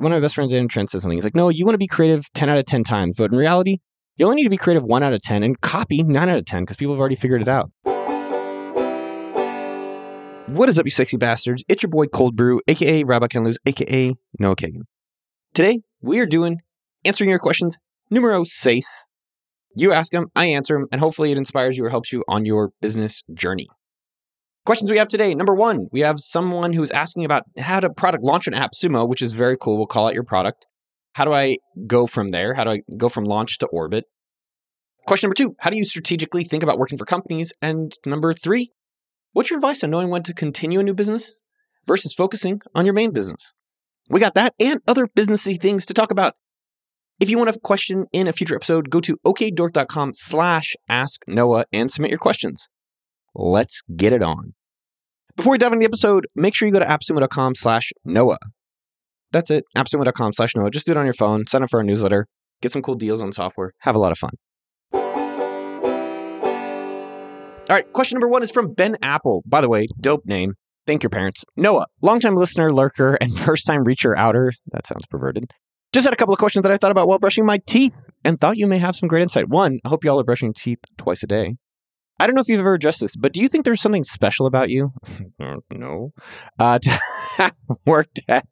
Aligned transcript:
one 0.00 0.12
of 0.12 0.16
my 0.16 0.20
best 0.20 0.34
friends, 0.34 0.52
Andrew 0.52 0.68
Trent, 0.68 0.90
says 0.90 1.02
something. 1.02 1.16
He's 1.16 1.24
like, 1.24 1.34
no, 1.34 1.50
you 1.50 1.66
want 1.66 1.74
to 1.74 1.78
be 1.78 1.86
creative 1.86 2.32
10 2.32 2.48
out 2.48 2.56
of 2.56 2.64
10 2.64 2.84
times. 2.84 3.16
But 3.18 3.32
in 3.32 3.38
reality, 3.38 3.78
you 4.16 4.24
only 4.24 4.36
need 4.36 4.44
to 4.44 4.50
be 4.50 4.56
creative 4.56 4.82
one 4.82 5.02
out 5.02 5.12
of 5.12 5.22
10 5.22 5.42
and 5.42 5.60
copy 5.60 6.02
nine 6.02 6.28
out 6.28 6.38
of 6.38 6.46
10 6.46 6.62
because 6.62 6.76
people 6.76 6.94
have 6.94 7.00
already 7.00 7.16
figured 7.16 7.42
it 7.42 7.48
out. 7.48 7.70
What 10.46 10.68
is 10.68 10.78
up, 10.78 10.86
you 10.86 10.90
sexy 10.90 11.16
bastards? 11.16 11.64
It's 11.68 11.82
your 11.82 11.90
boy 11.90 12.06
Cold 12.06 12.34
Brew, 12.34 12.60
aka 12.66 13.04
Rabbi 13.04 13.26
Can 13.28 13.44
Lose, 13.44 13.58
aka 13.66 14.14
Noah 14.38 14.56
Kagan. 14.56 14.82
Today, 15.54 15.80
we 16.00 16.18
are 16.18 16.26
doing 16.26 16.60
answering 17.04 17.30
your 17.30 17.38
questions 17.38 17.76
numero 18.10 18.42
seis. 18.44 19.06
You 19.76 19.92
ask 19.92 20.10
them, 20.10 20.26
I 20.34 20.46
answer 20.46 20.74
them, 20.74 20.86
and 20.90 21.00
hopefully 21.00 21.30
it 21.30 21.38
inspires 21.38 21.78
you 21.78 21.84
or 21.84 21.90
helps 21.90 22.12
you 22.12 22.24
on 22.26 22.44
your 22.44 22.72
business 22.80 23.22
journey. 23.32 23.68
Questions 24.66 24.90
we 24.90 24.98
have 24.98 25.08
today. 25.08 25.34
Number 25.34 25.54
one, 25.54 25.88
we 25.90 26.00
have 26.00 26.20
someone 26.20 26.72
who's 26.72 26.90
asking 26.90 27.24
about 27.24 27.44
how 27.58 27.80
to 27.80 27.88
product 27.88 28.24
launch 28.24 28.46
an 28.46 28.52
AppSumo, 28.52 29.08
which 29.08 29.22
is 29.22 29.34
very 29.34 29.56
cool. 29.56 29.78
We'll 29.78 29.86
call 29.86 30.06
out 30.06 30.14
your 30.14 30.24
product. 30.24 30.66
How 31.14 31.24
do 31.24 31.32
I 31.32 31.56
go 31.86 32.06
from 32.06 32.28
there? 32.30 32.54
How 32.54 32.64
do 32.64 32.70
I 32.70 32.82
go 32.96 33.08
from 33.08 33.24
launch 33.24 33.58
to 33.58 33.66
orbit? 33.66 34.04
Question 35.06 35.28
number 35.28 35.34
two, 35.34 35.56
how 35.60 35.70
do 35.70 35.76
you 35.76 35.84
strategically 35.84 36.44
think 36.44 36.62
about 36.62 36.78
working 36.78 36.98
for 36.98 37.04
companies? 37.04 37.52
And 37.62 37.92
number 38.04 38.32
three, 38.32 38.70
what's 39.32 39.50
your 39.50 39.56
advice 39.56 39.82
on 39.82 39.90
knowing 39.90 40.10
when 40.10 40.22
to 40.24 40.34
continue 40.34 40.78
a 40.78 40.82
new 40.82 40.94
business 40.94 41.40
versus 41.86 42.14
focusing 42.14 42.60
on 42.74 42.84
your 42.84 42.94
main 42.94 43.12
business? 43.12 43.54
We 44.10 44.20
got 44.20 44.34
that 44.34 44.54
and 44.60 44.80
other 44.86 45.06
businessy 45.06 45.60
things 45.60 45.86
to 45.86 45.94
talk 45.94 46.10
about. 46.10 46.34
If 47.18 47.30
you 47.30 47.38
want 47.38 47.50
a 47.50 47.58
question 47.58 48.06
in 48.12 48.28
a 48.28 48.32
future 48.32 48.54
episode, 48.54 48.90
go 48.90 49.00
to 49.00 49.16
okdork.com 49.26 50.12
slash 50.14 50.74
ask 50.88 51.22
Noah 51.26 51.64
and 51.72 51.90
submit 51.90 52.10
your 52.10 52.18
questions. 52.18 52.68
Let's 53.34 53.82
get 53.96 54.12
it 54.12 54.22
on. 54.22 54.54
Before 55.40 55.52
we 55.52 55.56
dive 55.56 55.72
into 55.72 55.80
the 55.80 55.86
episode, 55.86 56.26
make 56.34 56.54
sure 56.54 56.68
you 56.68 56.72
go 56.74 56.80
to 56.80 56.84
appsumo.com 56.84 57.54
slash 57.54 57.92
Noah. 58.04 58.36
That's 59.32 59.50
it, 59.50 59.64
appsumo.com 59.74 60.34
slash 60.34 60.54
Noah. 60.54 60.70
Just 60.70 60.84
do 60.84 60.92
it 60.92 60.98
on 60.98 61.06
your 61.06 61.14
phone, 61.14 61.46
sign 61.46 61.62
up 61.62 61.70
for 61.70 61.78
our 61.78 61.82
newsletter, 61.82 62.26
get 62.60 62.72
some 62.72 62.82
cool 62.82 62.94
deals 62.94 63.22
on 63.22 63.32
software, 63.32 63.72
have 63.78 63.94
a 63.94 63.98
lot 63.98 64.12
of 64.12 64.18
fun. 64.18 64.32
All 67.70 67.76
right, 67.76 67.90
question 67.94 68.16
number 68.16 68.28
one 68.28 68.42
is 68.42 68.50
from 68.50 68.74
Ben 68.74 68.98
Apple. 69.00 69.42
By 69.46 69.62
the 69.62 69.70
way, 69.70 69.86
dope 69.98 70.26
name. 70.26 70.56
Thank 70.86 71.02
your 71.02 71.08
parents. 71.08 71.42
Noah, 71.56 71.86
longtime 72.02 72.34
listener, 72.34 72.70
lurker, 72.70 73.14
and 73.14 73.34
first 73.38 73.64
time 73.64 73.82
reacher 73.84 74.14
outer. 74.18 74.52
That 74.72 74.84
sounds 74.84 75.06
perverted. 75.06 75.50
Just 75.94 76.04
had 76.04 76.12
a 76.12 76.16
couple 76.16 76.34
of 76.34 76.38
questions 76.38 76.64
that 76.64 76.72
I 76.72 76.76
thought 76.76 76.92
about 76.92 77.08
while 77.08 77.18
brushing 77.18 77.46
my 77.46 77.60
teeth 77.66 77.94
and 78.26 78.38
thought 78.38 78.58
you 78.58 78.66
may 78.66 78.76
have 78.76 78.94
some 78.94 79.08
great 79.08 79.22
insight. 79.22 79.48
One, 79.48 79.78
I 79.86 79.88
hope 79.88 80.04
y'all 80.04 80.20
are 80.20 80.24
brushing 80.24 80.52
teeth 80.52 80.80
twice 80.98 81.22
a 81.22 81.26
day. 81.26 81.56
I 82.20 82.26
don't 82.26 82.34
know 82.34 82.42
if 82.42 82.48
you've 82.48 82.60
ever 82.60 82.74
addressed 82.74 83.00
this, 83.00 83.16
but 83.16 83.32
do 83.32 83.40
you 83.40 83.48
think 83.48 83.64
there's 83.64 83.80
something 83.80 84.04
special 84.04 84.44
about 84.44 84.68
you? 84.68 84.92
no. 85.72 86.12
Uh, 86.58 86.78
to 86.78 87.00
have 87.38 87.54
worked 87.86 88.20
at 88.28 88.46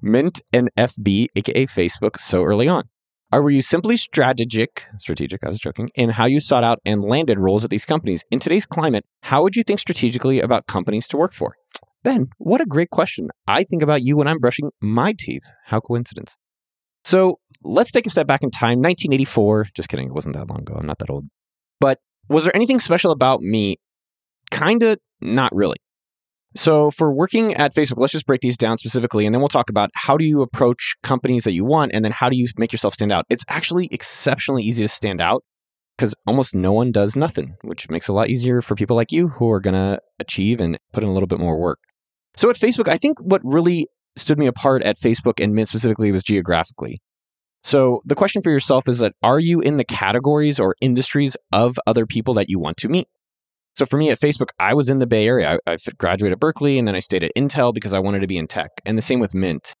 Mint 0.00 0.40
and 0.54 0.70
FB, 0.78 1.26
aka 1.36 1.66
Facebook, 1.66 2.18
so 2.18 2.42
early 2.42 2.66
on. 2.66 2.84
Or 3.30 3.42
were 3.42 3.50
you 3.50 3.60
simply 3.60 3.98
strategic, 3.98 4.86
strategic, 4.96 5.44
I 5.44 5.50
was 5.50 5.58
joking, 5.58 5.90
in 5.94 6.10
how 6.10 6.24
you 6.24 6.40
sought 6.40 6.64
out 6.64 6.78
and 6.86 7.04
landed 7.04 7.38
roles 7.38 7.62
at 7.62 7.68
these 7.68 7.84
companies? 7.84 8.24
In 8.30 8.38
today's 8.38 8.64
climate, 8.64 9.04
how 9.24 9.42
would 9.42 9.54
you 9.54 9.64
think 9.64 9.80
strategically 9.80 10.40
about 10.40 10.66
companies 10.66 11.06
to 11.08 11.18
work 11.18 11.34
for? 11.34 11.56
Ben, 12.02 12.28
what 12.38 12.62
a 12.62 12.66
great 12.66 12.88
question. 12.88 13.28
I 13.46 13.64
think 13.64 13.82
about 13.82 14.00
you 14.02 14.16
when 14.16 14.28
I'm 14.28 14.38
brushing 14.38 14.70
my 14.80 15.14
teeth. 15.16 15.44
How 15.66 15.80
coincidence. 15.80 16.38
So 17.04 17.38
let's 17.62 17.92
take 17.92 18.06
a 18.06 18.10
step 18.10 18.26
back 18.26 18.42
in 18.42 18.50
time. 18.50 18.78
1984. 18.78 19.66
Just 19.74 19.90
kidding. 19.90 20.08
It 20.08 20.14
wasn't 20.14 20.36
that 20.36 20.48
long 20.48 20.60
ago. 20.60 20.76
I'm 20.78 20.86
not 20.86 20.98
that 21.00 21.10
old. 21.10 21.26
But 21.80 21.98
was 22.30 22.44
there 22.44 22.56
anything 22.56 22.80
special 22.80 23.10
about 23.10 23.42
me? 23.42 23.76
Kinda, 24.50 24.96
not 25.20 25.54
really. 25.54 25.76
So 26.56 26.90
for 26.90 27.12
working 27.12 27.54
at 27.54 27.74
Facebook, 27.74 27.98
let's 27.98 28.12
just 28.12 28.26
break 28.26 28.40
these 28.40 28.56
down 28.56 28.78
specifically, 28.78 29.26
and 29.26 29.34
then 29.34 29.40
we'll 29.40 29.48
talk 29.48 29.68
about 29.68 29.90
how 29.94 30.16
do 30.16 30.24
you 30.24 30.40
approach 30.40 30.94
companies 31.02 31.44
that 31.44 31.52
you 31.52 31.64
want, 31.64 31.92
and 31.92 32.04
then 32.04 32.12
how 32.12 32.28
do 32.28 32.36
you 32.36 32.46
make 32.56 32.72
yourself 32.72 32.94
stand 32.94 33.12
out. 33.12 33.26
It's 33.28 33.44
actually 33.48 33.88
exceptionally 33.92 34.62
easy 34.62 34.82
to 34.82 34.88
stand 34.88 35.20
out 35.20 35.44
because 35.96 36.14
almost 36.26 36.54
no 36.54 36.72
one 36.72 36.92
does 36.92 37.14
nothing, 37.14 37.56
which 37.62 37.90
makes 37.90 38.08
it 38.08 38.12
a 38.12 38.14
lot 38.14 38.30
easier 38.30 38.62
for 38.62 38.74
people 38.74 38.96
like 38.96 39.12
you 39.12 39.28
who 39.28 39.50
are 39.50 39.60
going 39.60 39.74
to 39.74 40.00
achieve 40.18 40.58
and 40.58 40.78
put 40.92 41.04
in 41.04 41.10
a 41.10 41.12
little 41.12 41.26
bit 41.26 41.38
more 41.38 41.60
work. 41.60 41.78
So 42.36 42.48
at 42.48 42.56
Facebook, 42.56 42.88
I 42.88 42.96
think 42.96 43.18
what 43.20 43.42
really 43.44 43.86
stood 44.16 44.38
me 44.38 44.46
apart 44.46 44.82
at 44.82 44.96
Facebook 44.96 45.42
and 45.42 45.54
Mint 45.54 45.68
specifically 45.68 46.10
was 46.10 46.22
geographically. 46.22 47.00
So 47.62 48.00
the 48.04 48.14
question 48.14 48.42
for 48.42 48.50
yourself 48.50 48.88
is 48.88 48.98
that 49.00 49.12
are 49.22 49.38
you 49.38 49.60
in 49.60 49.76
the 49.76 49.84
categories 49.84 50.58
or 50.58 50.74
industries 50.80 51.36
of 51.52 51.78
other 51.86 52.06
people 52.06 52.34
that 52.34 52.48
you 52.48 52.58
want 52.58 52.76
to 52.78 52.88
meet? 52.88 53.08
So 53.74 53.86
for 53.86 53.96
me 53.96 54.10
at 54.10 54.18
Facebook, 54.18 54.48
I 54.58 54.74
was 54.74 54.88
in 54.88 54.98
the 54.98 55.06
Bay 55.06 55.26
Area. 55.26 55.58
I, 55.66 55.72
I 55.72 55.76
graduated 55.98 56.32
at 56.32 56.40
Berkeley 56.40 56.78
and 56.78 56.88
then 56.88 56.94
I 56.94 57.00
stayed 57.00 57.22
at 57.22 57.32
Intel 57.36 57.72
because 57.72 57.92
I 57.92 57.98
wanted 57.98 58.20
to 58.20 58.26
be 58.26 58.36
in 58.36 58.46
tech. 58.46 58.70
And 58.84 58.98
the 58.98 59.02
same 59.02 59.20
with 59.20 59.34
Mint. 59.34 59.74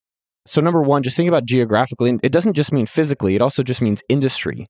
So 0.46 0.60
number 0.60 0.80
one, 0.80 1.02
just 1.02 1.16
think 1.16 1.28
about 1.28 1.44
geographically. 1.44 2.18
It 2.22 2.32
doesn't 2.32 2.54
just 2.54 2.72
mean 2.72 2.86
physically, 2.86 3.34
it 3.34 3.42
also 3.42 3.62
just 3.62 3.82
means 3.82 4.02
industry. 4.08 4.66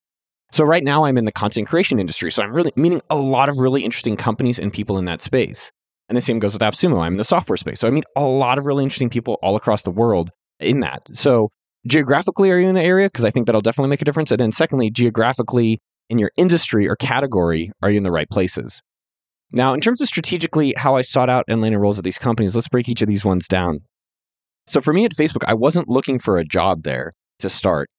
So 0.52 0.64
right 0.64 0.82
now 0.82 1.04
I'm 1.04 1.16
in 1.16 1.26
the 1.26 1.32
content 1.32 1.68
creation 1.68 2.00
industry. 2.00 2.32
So 2.32 2.42
I'm 2.42 2.52
really 2.52 2.72
meeting 2.74 3.00
a 3.08 3.16
lot 3.16 3.48
of 3.48 3.58
really 3.58 3.84
interesting 3.84 4.16
companies 4.16 4.58
and 4.58 4.72
people 4.72 4.98
in 4.98 5.04
that 5.04 5.22
space. 5.22 5.70
And 6.08 6.16
the 6.16 6.20
same 6.20 6.40
goes 6.40 6.52
with 6.52 6.62
AppSumo. 6.62 7.00
I'm 7.00 7.12
in 7.12 7.18
the 7.18 7.24
software 7.24 7.56
space. 7.56 7.78
So 7.78 7.86
I 7.86 7.92
meet 7.92 8.04
a 8.16 8.24
lot 8.24 8.58
of 8.58 8.66
really 8.66 8.82
interesting 8.82 9.10
people 9.10 9.38
all 9.42 9.54
across 9.54 9.82
the 9.82 9.92
world 9.92 10.30
in 10.58 10.80
that. 10.80 11.02
So 11.12 11.50
geographically, 11.86 12.50
are 12.50 12.58
you 12.58 12.68
in 12.68 12.74
the 12.74 12.82
area? 12.82 13.06
Because 13.06 13.24
I 13.24 13.30
think 13.30 13.46
that'll 13.46 13.60
definitely 13.60 13.90
make 13.90 14.02
a 14.02 14.04
difference. 14.04 14.30
And 14.30 14.40
then 14.40 14.52
secondly, 14.52 14.90
geographically 14.90 15.80
in 16.08 16.18
your 16.18 16.30
industry 16.36 16.88
or 16.88 16.96
category, 16.96 17.70
are 17.82 17.90
you 17.90 17.98
in 17.98 18.02
the 18.02 18.12
right 18.12 18.28
places? 18.28 18.82
Now, 19.52 19.74
in 19.74 19.80
terms 19.80 20.00
of 20.00 20.08
strategically 20.08 20.74
how 20.76 20.94
I 20.94 21.02
sought 21.02 21.28
out 21.28 21.44
and 21.48 21.60
landed 21.60 21.78
roles 21.78 21.98
at 21.98 22.04
these 22.04 22.18
companies, 22.18 22.54
let's 22.54 22.68
break 22.68 22.88
each 22.88 23.02
of 23.02 23.08
these 23.08 23.24
ones 23.24 23.48
down. 23.48 23.80
So 24.66 24.80
for 24.80 24.92
me 24.92 25.04
at 25.04 25.12
Facebook, 25.12 25.44
I 25.46 25.54
wasn't 25.54 25.88
looking 25.88 26.18
for 26.18 26.38
a 26.38 26.44
job 26.44 26.84
there 26.84 27.14
to 27.40 27.50
start. 27.50 27.90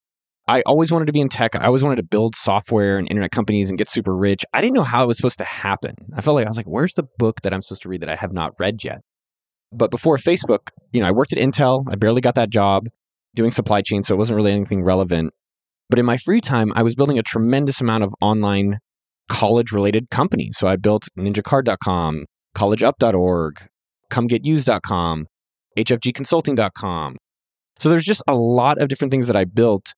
I 0.47 0.61
always 0.61 0.91
wanted 0.91 1.05
to 1.05 1.13
be 1.13 1.21
in 1.21 1.29
tech. 1.29 1.55
I 1.55 1.65
always 1.65 1.83
wanted 1.83 1.97
to 1.97 2.03
build 2.03 2.35
software 2.35 2.97
and 2.97 3.07
internet 3.09 3.31
companies 3.31 3.69
and 3.69 3.77
get 3.77 3.89
super 3.89 4.15
rich. 4.15 4.43
I 4.53 4.61
didn't 4.61 4.75
know 4.75 4.83
how 4.83 5.03
it 5.03 5.07
was 5.07 5.17
supposed 5.17 5.37
to 5.39 5.43
happen. 5.43 5.95
I 6.15 6.21
felt 6.21 6.35
like 6.35 6.45
I 6.45 6.49
was 6.49 6.57
like, 6.57 6.65
where's 6.65 6.93
the 6.93 7.07
book 7.17 7.41
that 7.41 7.53
I'm 7.53 7.61
supposed 7.61 7.83
to 7.83 7.89
read 7.89 8.01
that 8.01 8.09
I 8.09 8.15
have 8.15 8.33
not 8.33 8.53
read 8.57 8.83
yet? 8.83 9.01
But 9.71 9.91
before 9.91 10.17
Facebook, 10.17 10.69
you 10.91 11.01
know, 11.01 11.07
I 11.07 11.11
worked 11.11 11.33
at 11.33 11.39
Intel. 11.39 11.85
I 11.89 11.95
barely 11.95 12.21
got 12.21 12.35
that 12.35 12.49
job 12.49 12.87
doing 13.35 13.51
supply 13.51 13.81
chain, 13.81 14.03
so 14.03 14.13
it 14.13 14.17
wasn't 14.17 14.37
really 14.37 14.51
anything 14.51 14.83
relevant. 14.83 15.31
But 15.89 15.99
in 15.99 16.05
my 16.05 16.17
free 16.17 16.41
time, 16.41 16.71
I 16.75 16.83
was 16.83 16.95
building 16.95 17.19
a 17.19 17.23
tremendous 17.23 17.81
amount 17.81 18.03
of 18.03 18.13
online 18.21 18.79
college 19.29 19.71
related 19.71 20.09
companies. 20.09 20.57
So 20.57 20.67
I 20.67 20.75
built 20.75 21.07
ninjacard.com, 21.17 22.25
collegeup.org, 22.55 23.67
comegetused.com, 24.09 25.25
hfgconsulting.com. 25.77 27.17
So 27.79 27.89
there's 27.89 28.05
just 28.05 28.23
a 28.27 28.35
lot 28.35 28.81
of 28.81 28.87
different 28.89 29.11
things 29.11 29.27
that 29.27 29.35
I 29.35 29.45
built 29.45 29.93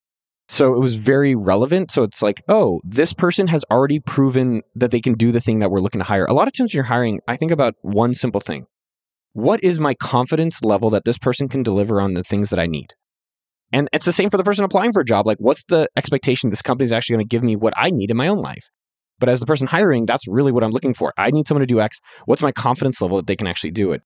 so 0.48 0.74
it 0.74 0.78
was 0.78 0.96
very 0.96 1.34
relevant. 1.34 1.90
So 1.90 2.02
it's 2.02 2.22
like, 2.22 2.42
oh, 2.48 2.80
this 2.84 3.12
person 3.12 3.46
has 3.48 3.64
already 3.70 3.98
proven 3.98 4.62
that 4.74 4.90
they 4.90 5.00
can 5.00 5.14
do 5.14 5.32
the 5.32 5.40
thing 5.40 5.58
that 5.60 5.70
we're 5.70 5.80
looking 5.80 6.00
to 6.00 6.04
hire. 6.04 6.26
A 6.26 6.34
lot 6.34 6.48
of 6.48 6.54
times 6.54 6.72
when 6.72 6.78
you're 6.78 6.84
hiring, 6.84 7.20
I 7.26 7.36
think 7.36 7.50
about 7.50 7.74
one 7.80 8.14
simple 8.14 8.40
thing. 8.40 8.66
What 9.32 9.62
is 9.64 9.80
my 9.80 9.94
confidence 9.94 10.62
level 10.62 10.90
that 10.90 11.04
this 11.04 11.18
person 11.18 11.48
can 11.48 11.62
deliver 11.62 12.00
on 12.00 12.12
the 12.12 12.22
things 12.22 12.50
that 12.50 12.60
I 12.60 12.66
need? 12.66 12.92
And 13.72 13.88
it's 13.92 14.04
the 14.04 14.12
same 14.12 14.30
for 14.30 14.36
the 14.36 14.44
person 14.44 14.64
applying 14.64 14.92
for 14.92 15.00
a 15.00 15.04
job. 15.04 15.26
Like, 15.26 15.38
what's 15.40 15.64
the 15.64 15.88
expectation 15.96 16.50
this 16.50 16.62
company 16.62 16.84
is 16.84 16.92
actually 16.92 17.16
going 17.16 17.26
to 17.26 17.30
give 17.30 17.42
me 17.42 17.56
what 17.56 17.74
I 17.76 17.90
need 17.90 18.10
in 18.10 18.16
my 18.16 18.28
own 18.28 18.38
life? 18.38 18.70
But 19.18 19.28
as 19.28 19.40
the 19.40 19.46
person 19.46 19.66
hiring, 19.66 20.06
that's 20.06 20.26
really 20.28 20.52
what 20.52 20.64
I'm 20.64 20.70
looking 20.70 20.94
for. 20.94 21.12
I 21.16 21.30
need 21.30 21.46
someone 21.46 21.62
to 21.62 21.66
do 21.66 21.80
X. 21.80 22.00
What's 22.26 22.42
my 22.42 22.52
confidence 22.52 23.00
level 23.00 23.16
that 23.16 23.26
they 23.26 23.36
can 23.36 23.46
actually 23.46 23.70
do 23.70 23.92
it? 23.92 24.02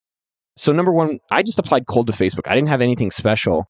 So, 0.57 0.73
number 0.73 0.93
one, 0.93 1.19
I 1.31 1.43
just 1.43 1.59
applied 1.59 1.87
cold 1.87 2.07
to 2.09 2.13
Facebook. 2.13 2.47
I 2.47 2.55
didn't 2.55 2.69
have 2.69 2.83
anything 2.83 3.11
special. 3.11 3.67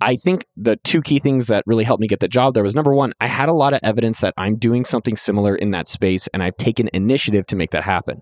I 0.00 0.16
think 0.16 0.46
the 0.56 0.76
two 0.76 1.02
key 1.02 1.18
things 1.18 1.48
that 1.48 1.62
really 1.66 1.84
helped 1.84 2.00
me 2.00 2.06
get 2.06 2.20
the 2.20 2.28
job 2.28 2.54
there 2.54 2.62
was 2.62 2.74
number 2.74 2.94
one, 2.94 3.12
I 3.20 3.26
had 3.26 3.50
a 3.50 3.52
lot 3.52 3.74
of 3.74 3.80
evidence 3.82 4.20
that 4.20 4.32
I'm 4.38 4.56
doing 4.56 4.86
something 4.86 5.16
similar 5.16 5.54
in 5.54 5.72
that 5.72 5.88
space, 5.88 6.26
and 6.32 6.42
I've 6.42 6.56
taken 6.56 6.88
initiative 6.94 7.44
to 7.46 7.56
make 7.56 7.70
that 7.72 7.84
happen. 7.84 8.20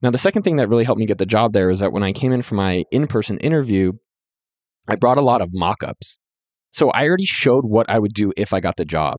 Now, 0.00 0.10
the 0.10 0.18
second 0.18 0.42
thing 0.42 0.56
that 0.56 0.68
really 0.68 0.84
helped 0.84 1.00
me 1.00 1.06
get 1.06 1.18
the 1.18 1.26
job 1.26 1.52
there 1.52 1.70
is 1.70 1.80
that 1.80 1.92
when 1.92 2.04
I 2.04 2.12
came 2.12 2.30
in 2.30 2.42
for 2.42 2.54
my 2.54 2.84
in 2.92 3.08
person 3.08 3.38
interview, 3.38 3.94
I 4.86 4.94
brought 4.94 5.18
a 5.18 5.22
lot 5.22 5.40
of 5.40 5.50
mock 5.52 5.82
ups. 5.82 6.18
So 6.70 6.90
I 6.90 7.06
already 7.06 7.24
showed 7.24 7.64
what 7.64 7.88
I 7.88 7.98
would 7.98 8.14
do 8.14 8.32
if 8.36 8.52
I 8.52 8.60
got 8.60 8.76
the 8.76 8.84
job. 8.84 9.16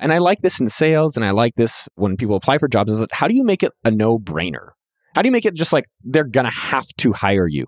And 0.00 0.12
I 0.12 0.18
like 0.18 0.40
this 0.40 0.60
in 0.60 0.68
sales, 0.68 1.16
and 1.16 1.24
I 1.24 1.32
like 1.32 1.56
this 1.56 1.88
when 1.96 2.16
people 2.16 2.36
apply 2.36 2.58
for 2.58 2.68
jobs 2.68 2.92
is 2.92 3.00
that 3.00 3.12
how 3.12 3.26
do 3.26 3.34
you 3.34 3.42
make 3.42 3.62
it 3.62 3.72
a 3.84 3.90
no 3.90 4.18
brainer? 4.18 4.70
How 5.14 5.22
do 5.22 5.28
you 5.28 5.32
make 5.32 5.44
it 5.44 5.54
just 5.54 5.72
like 5.72 5.86
they're 6.04 6.24
going 6.24 6.44
to 6.44 6.52
have 6.52 6.86
to 6.98 7.12
hire 7.12 7.48
you? 7.48 7.66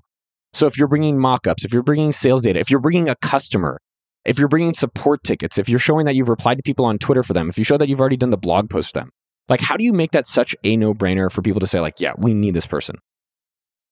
So 0.52 0.66
if 0.66 0.78
you're 0.78 0.88
bringing 0.88 1.16
mockups, 1.16 1.64
if 1.64 1.72
you're 1.72 1.82
bringing 1.82 2.12
sales 2.12 2.42
data, 2.42 2.60
if 2.60 2.70
you're 2.70 2.80
bringing 2.80 3.08
a 3.08 3.16
customer, 3.16 3.80
if 4.24 4.38
you're 4.38 4.48
bringing 4.48 4.74
support 4.74 5.24
tickets, 5.24 5.58
if 5.58 5.68
you're 5.68 5.78
showing 5.78 6.06
that 6.06 6.14
you've 6.14 6.28
replied 6.28 6.56
to 6.56 6.62
people 6.62 6.84
on 6.84 6.98
Twitter 6.98 7.22
for 7.22 7.32
them, 7.32 7.48
if 7.48 7.58
you 7.58 7.64
show 7.64 7.76
that 7.76 7.88
you've 7.88 8.00
already 8.00 8.16
done 8.16 8.30
the 8.30 8.38
blog 8.38 8.70
post 8.70 8.92
for 8.92 9.00
them, 9.00 9.10
like 9.48 9.60
how 9.60 9.76
do 9.76 9.84
you 9.84 9.92
make 9.92 10.12
that 10.12 10.26
such 10.26 10.54
a 10.62 10.76
no-brainer 10.76 11.30
for 11.30 11.42
people 11.42 11.60
to 11.60 11.66
say 11.66 11.80
like, 11.80 12.00
yeah, 12.00 12.12
we 12.18 12.34
need 12.34 12.54
this 12.54 12.66
person? 12.66 12.96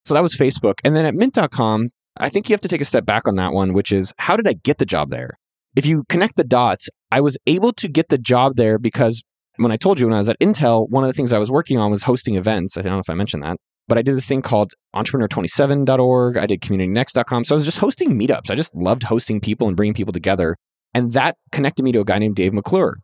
So 0.05 0.15
that 0.15 0.23
was 0.23 0.37
Facebook. 0.37 0.75
And 0.85 0.95
then 0.95 1.05
at 1.05 1.15
mint.com, 1.15 1.91
I 2.19 2.29
think 2.29 2.49
you 2.49 2.53
have 2.53 2.61
to 2.63 2.69
take 2.69 2.81
a 2.81 2.85
step 2.85 3.05
back 3.05 3.27
on 3.27 3.37
that 3.37 3.53
one, 3.53 3.73
which 3.73 3.93
is 3.93 4.13
how 4.19 4.37
did 4.37 4.47
I 4.47 4.55
get 4.55 4.79
the 4.79 4.87
job 4.87 5.11
there? 5.11 5.39
If 5.77 5.87
you 5.87 6.05
connect 6.09 6.37
the 6.37 6.45
dots, 6.45 6.89
I 7.11 7.21
was 7.21 7.37
able 7.47 7.73
to 7.75 7.89
get 7.89 8.09
the 8.09 8.19
job 8.19 8.57
there 8.57 8.79
because 8.79 9.23
when 9.57 9.73
I 9.73 9.77
told 9.77 10.01
you 10.01 10.07
when 10.07 10.15
I 10.15 10.19
was 10.19 10.29
at 10.29 10.39
Intel, 10.41 10.89
one 10.89 11.05
of 11.05 11.09
the 11.09 11.13
things 11.15 11.33
I 11.33 11.39
was 11.39 11.51
working 11.51 11.79
on 11.79 11.91
was 11.91 12.05
hosting 12.05 12.37
events. 12.37 12.77
I 12.77 12.83
don't 12.83 12.93
know 12.93 12.99
if 12.99 13.11
I 13.11 13.15
mentioned 13.15 13.43
that. 13.43 13.57
but 13.89 13.97
I 13.97 14.03
did 14.03 14.17
this 14.17 14.27
thing 14.27 14.43
called 14.43 14.75
entrepreneur27.org. 14.95 16.37
I 16.37 16.47
did 16.47 16.61
communitynext.com. 16.61 17.45
So 17.45 17.55
I 17.55 17.57
was 17.57 17.65
just 17.65 17.79
hosting 17.79 18.19
meetups. 18.19 18.51
I 18.51 18.55
just 18.55 18.75
loved 18.75 19.05
hosting 19.05 19.41
people 19.41 19.67
and 19.67 19.77
bringing 19.77 19.95
people 19.95 20.13
together. 20.13 20.57
And 20.95 21.13
that 21.13 21.37
connected 21.53 21.83
me 21.83 21.93
to 21.93 22.01
a 22.01 22.05
guy 22.05 22.19
named 22.19 22.37
Dave 22.37 22.53
McClure. 22.53 22.99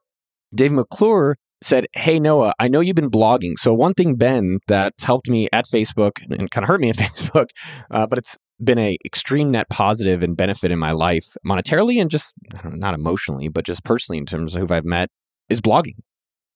Dave 0.54 0.72
McClure 0.72 1.36
said, 1.62 1.86
Hey, 1.94 2.20
Noah, 2.20 2.52
I 2.58 2.68
know 2.68 2.80
you've 2.80 2.96
been 2.96 3.10
blogging. 3.10 3.54
So, 3.58 3.72
one 3.72 3.94
thing, 3.94 4.16
Ben, 4.16 4.58
that's 4.68 5.04
helped 5.04 5.28
me 5.28 5.48
at 5.52 5.64
Facebook 5.66 6.12
and 6.30 6.50
kind 6.50 6.64
of 6.64 6.68
hurt 6.68 6.80
me 6.80 6.90
at 6.90 6.96
Facebook, 7.04 7.46
uh, 7.90 8.06
but 8.06 8.18
it's 8.18 8.36
been 8.62 8.78
a 8.78 8.96
extreme 9.04 9.50
net 9.50 9.68
positive 9.68 10.22
and 10.22 10.36
benefit 10.36 10.70
in 10.70 10.78
my 10.78 10.92
life 10.92 11.36
monetarily 11.46 12.00
and 12.00 12.10
just 12.10 12.34
know, 12.52 12.70
not 12.70 12.94
emotionally, 12.94 13.48
but 13.48 13.64
just 13.64 13.84
personally 13.84 14.18
in 14.18 14.26
terms 14.26 14.54
of 14.54 14.68
who 14.68 14.74
I've 14.74 14.84
met 14.84 15.10
is 15.48 15.60
blogging. 15.60 15.96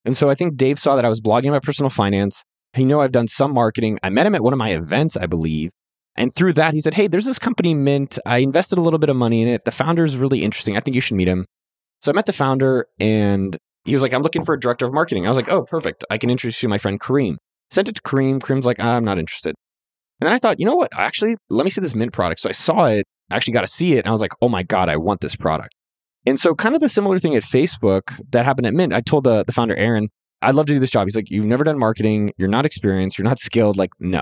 And 0.05 0.15
so 0.15 0.29
I 0.29 0.35
think 0.35 0.55
Dave 0.55 0.79
saw 0.79 0.95
that 0.95 1.05
I 1.05 1.09
was 1.09 1.21
blogging 1.21 1.49
about 1.49 1.63
personal 1.63 1.89
finance. 1.89 2.43
He 2.73 2.85
knew 2.85 3.01
I've 3.01 3.11
done 3.11 3.27
some 3.27 3.53
marketing. 3.53 3.99
I 4.03 4.09
met 4.09 4.25
him 4.25 4.35
at 4.35 4.43
one 4.43 4.53
of 4.53 4.59
my 4.59 4.69
events, 4.69 5.17
I 5.17 5.25
believe. 5.25 5.71
And 6.15 6.33
through 6.33 6.53
that, 6.53 6.73
he 6.73 6.81
said, 6.81 6.93
Hey, 6.93 7.07
there's 7.07 7.25
this 7.25 7.39
company, 7.39 7.73
Mint. 7.73 8.17
I 8.25 8.39
invested 8.39 8.77
a 8.77 8.81
little 8.81 8.99
bit 8.99 9.09
of 9.09 9.15
money 9.15 9.41
in 9.41 9.47
it. 9.47 9.65
The 9.65 9.71
founder 9.71 10.03
is 10.03 10.17
really 10.17 10.43
interesting. 10.43 10.77
I 10.77 10.79
think 10.79 10.95
you 10.95 11.01
should 11.01 11.17
meet 11.17 11.27
him. 11.27 11.45
So 12.01 12.11
I 12.11 12.15
met 12.15 12.25
the 12.25 12.33
founder 12.33 12.87
and 12.99 13.57
he 13.85 13.93
was 13.93 14.01
like, 14.01 14.13
I'm 14.13 14.21
looking 14.21 14.43
for 14.43 14.53
a 14.53 14.59
director 14.59 14.85
of 14.85 14.93
marketing. 14.93 15.25
I 15.25 15.29
was 15.29 15.37
like, 15.37 15.49
Oh, 15.49 15.63
perfect. 15.63 16.05
I 16.09 16.17
can 16.17 16.29
introduce 16.29 16.61
you 16.61 16.67
to 16.67 16.69
my 16.69 16.77
friend 16.77 16.99
Kareem. 16.99 17.37
Sent 17.71 17.87
it 17.87 17.95
to 17.95 18.01
Kareem. 18.01 18.39
Kareem's 18.39 18.65
like, 18.65 18.79
I'm 18.79 19.03
not 19.03 19.19
interested. 19.19 19.55
And 20.19 20.27
then 20.27 20.33
I 20.33 20.39
thought, 20.39 20.59
you 20.59 20.65
know 20.65 20.75
what? 20.75 20.89
Actually, 20.93 21.35
let 21.49 21.63
me 21.63 21.69
see 21.69 21.81
this 21.81 21.95
Mint 21.95 22.13
product. 22.13 22.41
So 22.41 22.49
I 22.49 22.53
saw 22.53 22.85
it, 22.85 23.05
I 23.31 23.35
actually 23.35 23.53
got 23.53 23.61
to 23.61 23.67
see 23.67 23.93
it. 23.93 23.99
And 23.99 24.07
I 24.07 24.11
was 24.11 24.21
like, 24.21 24.33
oh 24.41 24.49
my 24.49 24.63
God, 24.63 24.89
I 24.89 24.97
want 24.97 25.21
this 25.21 25.35
product. 25.35 25.75
And 26.25 26.39
so, 26.39 26.53
kind 26.53 26.75
of 26.75 26.81
the 26.81 26.89
similar 26.89 27.17
thing 27.17 27.35
at 27.35 27.43
Facebook 27.43 28.19
that 28.31 28.45
happened 28.45 28.67
at 28.67 28.73
Mint, 28.73 28.93
I 28.93 29.01
told 29.01 29.23
the, 29.23 29.43
the 29.45 29.53
founder, 29.53 29.75
Aaron, 29.75 30.09
I'd 30.41 30.55
love 30.55 30.65
to 30.67 30.73
do 30.73 30.79
this 30.79 30.91
job. 30.91 31.07
He's 31.07 31.15
like, 31.15 31.29
You've 31.29 31.45
never 31.45 31.63
done 31.63 31.79
marketing. 31.79 32.31
You're 32.37 32.49
not 32.49 32.65
experienced. 32.65 33.17
You're 33.17 33.27
not 33.27 33.39
skilled. 33.39 33.77
Like, 33.77 33.91
no. 33.99 34.21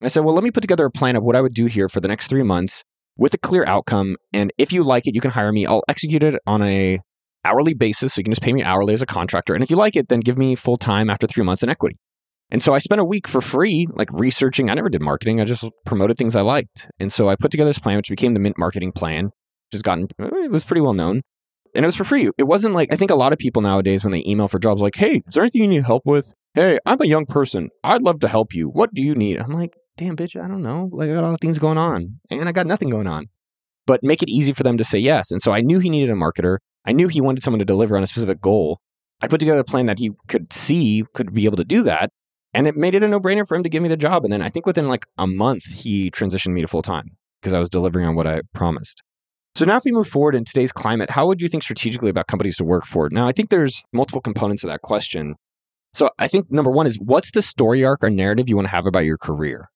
And 0.00 0.06
I 0.06 0.08
said, 0.08 0.24
Well, 0.24 0.34
let 0.34 0.44
me 0.44 0.50
put 0.50 0.62
together 0.62 0.86
a 0.86 0.90
plan 0.90 1.14
of 1.14 1.22
what 1.22 1.36
I 1.36 1.42
would 1.42 1.54
do 1.54 1.66
here 1.66 1.88
for 1.88 2.00
the 2.00 2.08
next 2.08 2.28
three 2.28 2.42
months 2.42 2.82
with 3.16 3.34
a 3.34 3.38
clear 3.38 3.66
outcome. 3.66 4.16
And 4.32 4.52
if 4.58 4.72
you 4.72 4.82
like 4.82 5.06
it, 5.06 5.14
you 5.14 5.20
can 5.20 5.32
hire 5.32 5.52
me. 5.52 5.66
I'll 5.66 5.84
execute 5.88 6.22
it 6.22 6.40
on 6.46 6.62
a 6.62 7.00
hourly 7.44 7.74
basis. 7.74 8.14
So 8.14 8.20
you 8.20 8.24
can 8.24 8.32
just 8.32 8.42
pay 8.42 8.52
me 8.52 8.62
hourly 8.62 8.94
as 8.94 9.02
a 9.02 9.06
contractor. 9.06 9.54
And 9.54 9.62
if 9.62 9.70
you 9.70 9.76
like 9.76 9.96
it, 9.96 10.08
then 10.08 10.20
give 10.20 10.38
me 10.38 10.54
full 10.54 10.76
time 10.78 11.10
after 11.10 11.26
three 11.26 11.44
months 11.44 11.62
in 11.62 11.68
equity. 11.68 11.96
And 12.50 12.62
so 12.62 12.74
I 12.74 12.78
spent 12.78 13.00
a 13.00 13.04
week 13.04 13.26
for 13.26 13.40
free, 13.40 13.88
like 13.90 14.12
researching. 14.12 14.70
I 14.70 14.74
never 14.74 14.88
did 14.88 15.02
marketing. 15.02 15.40
I 15.40 15.44
just 15.44 15.68
promoted 15.84 16.16
things 16.16 16.36
I 16.36 16.42
liked. 16.42 16.88
And 17.00 17.12
so 17.12 17.28
I 17.28 17.36
put 17.36 17.50
together 17.50 17.70
this 17.70 17.78
plan, 17.78 17.96
which 17.96 18.08
became 18.08 18.34
the 18.34 18.40
Mint 18.40 18.56
marketing 18.58 18.92
plan, 18.92 19.26
which 19.26 19.72
has 19.72 19.82
gotten, 19.82 20.06
eh, 20.20 20.44
it 20.44 20.50
was 20.50 20.64
pretty 20.64 20.80
well 20.80 20.94
known. 20.94 21.22
And 21.74 21.84
it 21.84 21.88
was 21.88 21.96
for 21.96 22.04
free. 22.04 22.30
It 22.38 22.44
wasn't 22.44 22.74
like, 22.74 22.92
I 22.92 22.96
think 22.96 23.10
a 23.10 23.16
lot 23.16 23.32
of 23.32 23.38
people 23.38 23.62
nowadays, 23.62 24.04
when 24.04 24.12
they 24.12 24.24
email 24.24 24.48
for 24.48 24.58
jobs, 24.58 24.80
like, 24.80 24.94
hey, 24.94 25.22
is 25.26 25.34
there 25.34 25.42
anything 25.42 25.62
you 25.62 25.68
need 25.68 25.84
help 25.84 26.06
with? 26.06 26.32
Hey, 26.54 26.78
I'm 26.86 27.00
a 27.02 27.06
young 27.06 27.26
person. 27.26 27.68
I'd 27.84 28.02
love 28.02 28.20
to 28.20 28.28
help 28.28 28.54
you. 28.54 28.68
What 28.68 28.94
do 28.94 29.02
you 29.02 29.14
need? 29.14 29.38
I'm 29.38 29.52
like, 29.52 29.74
damn, 29.96 30.16
bitch, 30.16 30.42
I 30.42 30.48
don't 30.48 30.62
know. 30.62 30.88
Like, 30.90 31.10
I 31.10 31.14
got 31.14 31.24
all 31.24 31.32
the 31.32 31.38
things 31.38 31.58
going 31.58 31.78
on 31.78 32.20
and 32.30 32.48
I 32.48 32.52
got 32.52 32.66
nothing 32.66 32.88
going 32.88 33.06
on. 33.06 33.26
But 33.86 34.02
make 34.02 34.22
it 34.22 34.30
easy 34.30 34.52
for 34.52 34.62
them 34.62 34.78
to 34.78 34.84
say 34.84 34.98
yes. 34.98 35.30
And 35.30 35.42
so 35.42 35.52
I 35.52 35.60
knew 35.60 35.80
he 35.80 35.90
needed 35.90 36.10
a 36.10 36.14
marketer. 36.14 36.58
I 36.86 36.92
knew 36.92 37.08
he 37.08 37.20
wanted 37.20 37.42
someone 37.42 37.58
to 37.58 37.64
deliver 37.64 37.96
on 37.96 38.02
a 38.02 38.06
specific 38.06 38.40
goal. 38.40 38.80
I 39.20 39.28
put 39.28 39.40
together 39.40 39.60
a 39.60 39.64
plan 39.64 39.86
that 39.86 39.98
he 39.98 40.12
could 40.28 40.52
see 40.52 41.04
could 41.12 41.34
be 41.34 41.44
able 41.44 41.56
to 41.56 41.64
do 41.64 41.82
that. 41.82 42.10
And 42.56 42.66
it 42.66 42.74
made 42.74 42.94
it 42.94 43.02
a 43.02 43.08
no 43.08 43.20
brainer 43.20 43.46
for 43.46 43.54
him 43.54 43.62
to 43.64 43.68
give 43.68 43.82
me 43.82 43.88
the 43.90 43.98
job. 43.98 44.24
And 44.24 44.32
then 44.32 44.40
I 44.40 44.48
think 44.48 44.64
within 44.64 44.88
like 44.88 45.04
a 45.18 45.26
month, 45.26 45.64
he 45.66 46.10
transitioned 46.10 46.54
me 46.54 46.62
to 46.62 46.66
full 46.66 46.80
time 46.80 47.10
because 47.40 47.52
I 47.52 47.58
was 47.58 47.68
delivering 47.68 48.06
on 48.06 48.14
what 48.14 48.26
I 48.26 48.40
promised. 48.54 49.02
So 49.54 49.66
now, 49.66 49.76
if 49.76 49.84
we 49.84 49.92
move 49.92 50.08
forward 50.08 50.34
in 50.34 50.44
today's 50.44 50.72
climate, 50.72 51.10
how 51.10 51.26
would 51.26 51.42
you 51.42 51.48
think 51.48 51.62
strategically 51.62 52.08
about 52.08 52.28
companies 52.28 52.56
to 52.56 52.64
work 52.64 52.86
for? 52.86 53.10
Now, 53.10 53.28
I 53.28 53.32
think 53.32 53.50
there's 53.50 53.84
multiple 53.92 54.22
components 54.22 54.64
of 54.64 54.70
that 54.70 54.80
question. 54.80 55.34
So 55.92 56.10
I 56.18 56.28
think 56.28 56.50
number 56.50 56.70
one 56.70 56.86
is 56.86 56.98
what's 56.98 57.30
the 57.30 57.42
story 57.42 57.84
arc 57.84 58.02
or 58.02 58.08
narrative 58.08 58.48
you 58.48 58.56
want 58.56 58.68
to 58.68 58.70
have 58.70 58.86
about 58.86 59.04
your 59.04 59.18
career? 59.18 59.68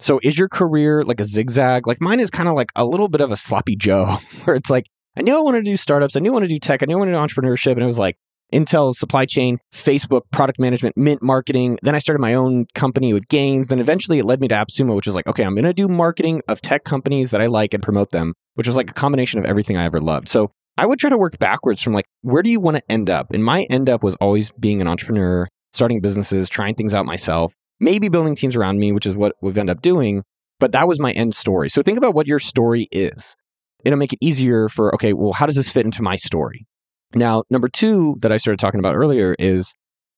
So 0.00 0.18
is 0.24 0.36
your 0.36 0.48
career 0.48 1.04
like 1.04 1.20
a 1.20 1.24
zigzag? 1.24 1.86
Like 1.86 2.00
mine 2.00 2.18
is 2.18 2.30
kind 2.30 2.48
of 2.48 2.56
like 2.56 2.70
a 2.74 2.84
little 2.84 3.08
bit 3.08 3.20
of 3.20 3.30
a 3.30 3.36
sloppy 3.36 3.76
Joe, 3.76 4.18
where 4.44 4.56
it's 4.56 4.70
like, 4.70 4.86
I 5.16 5.22
knew 5.22 5.36
I 5.36 5.40
wanted 5.40 5.64
to 5.64 5.70
do 5.70 5.76
startups. 5.76 6.16
I 6.16 6.20
knew 6.20 6.30
I 6.30 6.34
wanted 6.34 6.48
to 6.48 6.54
do 6.54 6.58
tech. 6.58 6.82
I 6.82 6.86
knew 6.86 6.96
I 6.96 6.98
wanted 6.98 7.12
to 7.12 7.18
do 7.18 7.22
entrepreneurship. 7.22 7.72
And 7.72 7.82
it 7.82 7.86
was 7.86 7.98
like, 8.00 8.16
Intel 8.52 8.94
supply 8.94 9.26
chain, 9.26 9.58
Facebook 9.72 10.22
product 10.32 10.58
management, 10.58 10.96
Mint 10.96 11.22
marketing. 11.22 11.78
Then 11.82 11.94
I 11.94 11.98
started 11.98 12.20
my 12.20 12.34
own 12.34 12.66
company 12.74 13.12
with 13.12 13.28
games. 13.28 13.68
Then 13.68 13.78
eventually 13.78 14.18
it 14.18 14.24
led 14.24 14.40
me 14.40 14.48
to 14.48 14.54
AppSumo, 14.54 14.94
which 14.94 15.06
was 15.06 15.14
like, 15.14 15.26
okay, 15.26 15.44
I'm 15.44 15.54
going 15.54 15.64
to 15.64 15.72
do 15.72 15.88
marketing 15.88 16.42
of 16.48 16.60
tech 16.60 16.84
companies 16.84 17.30
that 17.30 17.40
I 17.40 17.46
like 17.46 17.74
and 17.74 17.82
promote 17.82 18.10
them, 18.10 18.34
which 18.54 18.66
was 18.66 18.76
like 18.76 18.90
a 18.90 18.94
combination 18.94 19.38
of 19.38 19.44
everything 19.44 19.76
I 19.76 19.84
ever 19.84 20.00
loved. 20.00 20.28
So 20.28 20.50
I 20.76 20.86
would 20.86 20.98
try 20.98 21.10
to 21.10 21.18
work 21.18 21.38
backwards 21.38 21.82
from 21.82 21.92
like, 21.92 22.06
where 22.22 22.42
do 22.42 22.50
you 22.50 22.60
want 22.60 22.76
to 22.76 22.82
end 22.88 23.10
up? 23.10 23.32
And 23.32 23.44
my 23.44 23.64
end 23.64 23.88
up 23.88 24.02
was 24.02 24.14
always 24.16 24.50
being 24.52 24.80
an 24.80 24.88
entrepreneur, 24.88 25.48
starting 25.72 26.00
businesses, 26.00 26.48
trying 26.48 26.74
things 26.74 26.94
out 26.94 27.06
myself, 27.06 27.54
maybe 27.80 28.08
building 28.08 28.34
teams 28.34 28.56
around 28.56 28.78
me, 28.78 28.92
which 28.92 29.06
is 29.06 29.14
what 29.14 29.34
we've 29.42 29.58
ended 29.58 29.76
up 29.76 29.82
doing. 29.82 30.22
But 30.58 30.72
that 30.72 30.88
was 30.88 31.00
my 31.00 31.12
end 31.12 31.34
story. 31.34 31.68
So 31.68 31.82
think 31.82 31.98
about 31.98 32.14
what 32.14 32.26
your 32.26 32.38
story 32.38 32.88
is. 32.92 33.36
It'll 33.84 33.98
make 33.98 34.12
it 34.12 34.18
easier 34.20 34.68
for, 34.68 34.94
okay, 34.94 35.12
well, 35.12 35.32
how 35.32 35.46
does 35.46 35.56
this 35.56 35.72
fit 35.72 35.86
into 35.86 36.02
my 36.02 36.16
story? 36.16 36.66
Now, 37.14 37.42
number 37.50 37.68
two 37.68 38.16
that 38.20 38.30
I 38.30 38.36
started 38.36 38.58
talking 38.58 38.80
about 38.80 38.94
earlier 38.94 39.34
is 39.38 39.74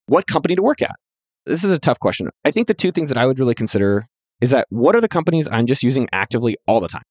what 0.06 0.26
company 0.26 0.54
to 0.54 0.62
work 0.62 0.82
at. 0.82 0.94
This 1.46 1.64
is 1.64 1.70
a 1.70 1.78
tough 1.78 1.98
question. 1.98 2.28
I 2.44 2.50
think 2.50 2.68
the 2.68 2.74
two 2.74 2.92
things 2.92 3.08
that 3.08 3.18
I 3.18 3.26
would 3.26 3.38
really 3.38 3.54
consider 3.54 4.06
is 4.40 4.50
that 4.50 4.66
what 4.70 4.94
are 4.94 5.00
the 5.00 5.08
companies 5.08 5.48
I'm 5.50 5.66
just 5.66 5.82
using 5.82 6.08
actively 6.12 6.56
all 6.66 6.80
the 6.80 6.88
time? 6.88 7.02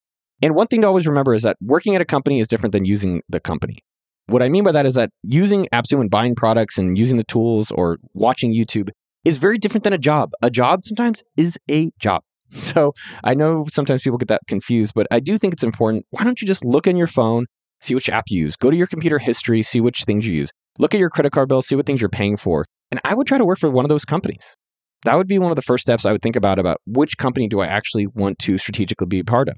And 0.42 0.56
one 0.56 0.68
thing 0.68 0.82
to 0.82 0.88
always 0.88 1.08
remember 1.08 1.34
is 1.34 1.44
that 1.44 1.58
working 1.62 1.96
at 1.96 2.02
a 2.02 2.06
company 2.06 2.40
is 2.40 2.48
different 2.48 2.74
than 2.74 2.86
using 2.86 3.22
the 3.30 3.40
company. 3.40 3.80
What 4.28 4.42
I 4.42 4.50
mean 4.50 4.64
by 4.64 4.72
that 4.72 4.86
is 4.86 4.96
that 4.96 5.10
using 5.24 5.68
AppSumo 5.74 6.02
and 6.02 6.10
buying 6.10 6.36
products 6.36 6.78
and 6.78 6.98
using 6.98 7.18
the 7.18 7.24
tools 7.24 7.72
or 7.72 7.98
watching 8.14 8.54
YouTube 8.54 8.90
is 9.26 9.38
very 9.38 9.58
different 9.58 9.84
than 9.84 9.94
a 9.94 9.98
job. 9.98 10.32
A 10.42 10.50
job 10.50 10.84
sometimes 10.84 11.24
is 11.38 11.58
a 11.70 11.92
job. 12.00 12.24
So 12.54 12.94
I 13.24 13.34
know 13.34 13.66
sometimes 13.72 14.02
people 14.02 14.18
get 14.18 14.28
that 14.28 14.42
confused, 14.46 14.92
but 14.94 15.08
I 15.10 15.22
do 15.22 15.38
think 15.38 15.54
it's 15.54 15.64
important. 15.64 16.06
Why 16.10 16.26
don't 16.26 16.42
you 16.42 16.48
just 16.48 16.66
look 16.66 16.86
in 16.86 16.98
your 16.98 17.08
phone 17.08 17.46
see 17.82 17.96
which 17.96 18.10
app 18.10 18.26
you 18.30 18.40
use. 18.42 18.56
Go 18.56 18.72
to 18.72 18.78
your 18.78 18.88
computer 18.88 19.20
history, 19.20 19.64
see 19.64 19.82
which 19.82 20.04
things 20.04 20.28
you 20.28 20.34
use. 20.34 20.50
Look 20.80 20.94
at 20.94 21.00
your 21.00 21.10
credit 21.10 21.32
card 21.32 21.50
bill, 21.50 21.62
see 21.62 21.76
what 21.76 21.86
things 21.86 22.02
you're 22.02 22.10
paying 22.10 22.38
for. 22.38 22.66
And 22.92 23.00
I 23.04 23.14
would 23.14 23.28
try 23.28 23.38
to 23.38 23.46
work 23.46 23.60
for 23.60 23.70
one 23.70 23.86
of 23.86 23.90
those 23.90 24.06
companies. 24.06 24.56
That 25.04 25.18
would 25.18 25.28
be 25.28 25.40
one 25.40 25.52
of 25.52 25.56
the 25.56 25.62
first 25.62 25.82
steps 25.82 26.06
I 26.06 26.12
would 26.12 26.22
think 26.22 26.36
about 26.36 26.60
about 26.60 26.78
which 26.86 27.18
company 27.18 27.48
do 27.48 27.60
I 27.60 27.68
actually 27.68 28.08
want 28.08 28.38
to 28.40 28.58
strategically 28.58 29.08
be 29.08 29.20
a 29.20 29.24
part 29.24 29.50
of. 29.50 29.56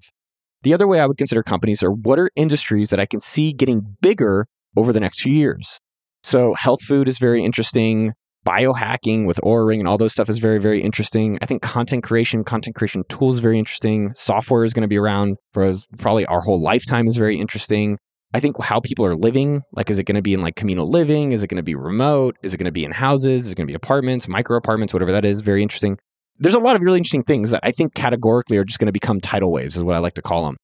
The 0.64 0.74
other 0.74 0.88
way 0.88 1.02
I 1.02 1.06
would 1.06 1.18
consider 1.18 1.44
companies 1.44 1.84
are 1.84 1.92
what 1.92 2.18
are 2.18 2.30
industries 2.36 2.90
that 2.90 3.00
I 3.00 3.06
can 3.06 3.20
see 3.20 3.52
getting 3.52 3.98
bigger 4.02 4.46
over 4.78 4.94
the 4.94 5.02
next 5.02 5.22
few 5.22 5.34
years. 5.34 5.80
So 6.24 6.54
health 6.54 6.82
food 6.82 7.10
is 7.10 7.18
very 7.18 7.44
interesting. 7.44 8.14
Biohacking 8.46 9.26
with 9.26 9.40
Oura 9.42 9.68
Ring 9.68 9.80
and 9.80 9.88
all 9.88 9.98
those 9.98 10.14
stuff 10.14 10.30
is 10.30 10.40
very, 10.40 10.60
very 10.60 10.82
interesting. 10.82 11.38
I 11.42 11.46
think 11.46 11.62
content 11.62 12.04
creation, 12.04 12.44
content 12.44 12.76
creation 12.76 13.04
tools 13.10 13.40
very 13.40 13.60
interesting. 13.60 14.14
Software 14.16 14.64
is 14.64 14.74
going 14.74 14.82
to 14.82 14.88
be 14.88 14.98
around 14.98 15.38
for 15.54 15.74
probably 15.98 16.26
our 16.26 16.42
whole 16.42 16.62
lifetime 16.62 17.08
is 17.08 17.18
very 17.18 17.38
interesting. 17.38 17.98
I 18.34 18.40
think 18.40 18.62
how 18.62 18.80
people 18.80 19.06
are 19.06 19.16
living, 19.16 19.62
like, 19.74 19.90
is 19.92 20.00
it 20.00 20.06
going 20.06 20.16
to 20.16 20.22
be 20.22 20.34
in 20.34 20.42
like 20.42 20.56
communal 20.56 20.88
living? 20.88 21.34
Is 21.34 21.44
it 21.44 21.48
going 21.48 21.58
to 21.58 21.64
be 21.64 21.76
remote? 21.76 22.38
Is 22.42 22.54
it 22.54 22.58
going 22.58 22.66
to 22.66 22.72
be 22.72 22.84
in 22.84 22.92
houses? 22.92 23.46
Is 23.46 23.52
it 23.52 23.56
going 23.56 23.68
to 23.68 23.72
be 23.72 23.76
apartments, 23.76 24.28
micro 24.28 24.58
apartments, 24.58 24.92
whatever 24.92 25.12
that 25.12 25.24
is? 25.24 25.42
Very 25.42 25.62
interesting. 25.62 26.00
There's 26.40 26.56
a 26.56 26.60
lot 26.60 26.76
of 26.76 26.82
really 26.82 26.98
interesting 26.98 27.24
things 27.24 27.52
that 27.52 27.60
I 27.64 27.72
think 27.72 27.94
categorically 27.94 28.58
are 28.58 28.64
just 28.64 28.80
going 28.80 28.88
to 28.88 28.92
become 28.92 29.20
tidal 29.20 29.52
waves, 29.52 29.76
is 29.76 29.84
what 29.84 29.96
I 29.96 30.00
like 30.00 30.16
to 30.16 30.22
call 30.24 30.46
them. 30.46 30.58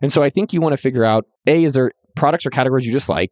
And 0.00 0.12
so 0.12 0.22
I 0.22 0.30
think 0.30 0.52
you 0.52 0.60
want 0.60 0.74
to 0.74 0.76
figure 0.76 1.04
out 1.04 1.24
A, 1.48 1.64
is 1.64 1.72
there 1.72 1.90
products 2.14 2.46
or 2.46 2.50
categories 2.50 2.86
you 2.86 2.92
just 2.92 3.08
like? 3.08 3.30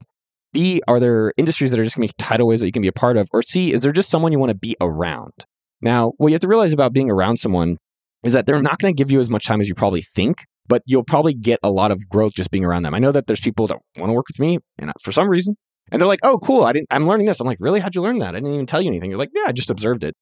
B, 0.53 0.83
are 0.89 0.99
there 0.99 1.33
industries 1.37 1.71
that 1.71 1.79
are 1.79 1.85
just 1.85 1.97
going 1.97 2.09
to 2.09 2.15
be 2.15 2.25
tidal 2.25 2.49
waves 2.49 2.61
that 2.61 2.67
you 2.67 2.73
can 2.73 2.83
be 2.83 2.89
a 2.89 2.93
part 2.93 3.17
of? 3.17 3.29
Or 3.33 3.43
C, 3.43 3.73
is 3.73 3.83
there 3.83 3.93
just 3.93 4.09
someone 4.09 4.33
you 4.33 4.39
want 4.39 4.51
to 4.51 4.59
be 4.59 4.77
around? 4.81 5.33
Now, 5.81 6.13
what 6.17 6.29
you 6.29 6.35
have 6.35 6.41
to 6.41 6.49
realize 6.49 6.73
about 6.73 6.93
being 6.93 7.11
around 7.11 7.37
someone 7.37 7.79
is 8.25 8.33
that 8.33 8.47
they're 8.47 8.63
not 8.63 8.79
going 8.79 8.95
to 8.95 8.97
give 8.97 9.11
you 9.11 9.21
as 9.21 9.31
much 9.31 9.47
time 9.47 9.61
as 9.61 9.69
you 9.69 9.75
probably 9.75 10.03
think 10.03 10.47
but 10.69 10.83
you'll 10.87 11.05
probably 11.05 11.35
get 11.35 11.59
a 11.63 11.71
lot 11.71 11.91
of 11.91 12.09
growth 12.09 12.33
just 12.33 12.51
being 12.51 12.65
around 12.65 12.83
them. 12.83 12.95
I 12.95 12.99
know 12.99 13.13
that 13.13 13.27
there's 13.27 13.41
people 13.41 13.67
that 13.69 13.79
want 13.97 14.11
to 14.11 14.15
work 14.15 14.29
with 14.29 14.39
me 14.39 14.59
and 14.79 14.93
for 15.01 15.13
some 15.13 15.29
reason, 15.29 15.57
and 15.91 16.01
they're 16.01 16.09
like, 16.09 16.21
"Oh, 16.23 16.39
cool! 16.39 16.65
I 16.65 16.73
didn't. 16.73 16.89
I'm 16.91 17.07
learning 17.07 17.27
this." 17.27 17.41
I'm 17.41 17.47
like, 17.47 17.59
"Really? 17.61 17.81
How'd 17.81 17.95
you 17.95 18.03
learn 18.03 18.19
that? 18.19 18.31
I 18.31 18.39
didn't 18.39 18.55
even 18.55 18.67
tell 18.67 18.81
you 18.81 18.89
anything." 18.89 19.11
You're 19.11 19.19
like, 19.19 19.33
"Yeah, 19.35 19.45
I 19.47 19.53
just 19.53 19.71
observed 19.71 20.05
it." 20.05 20.15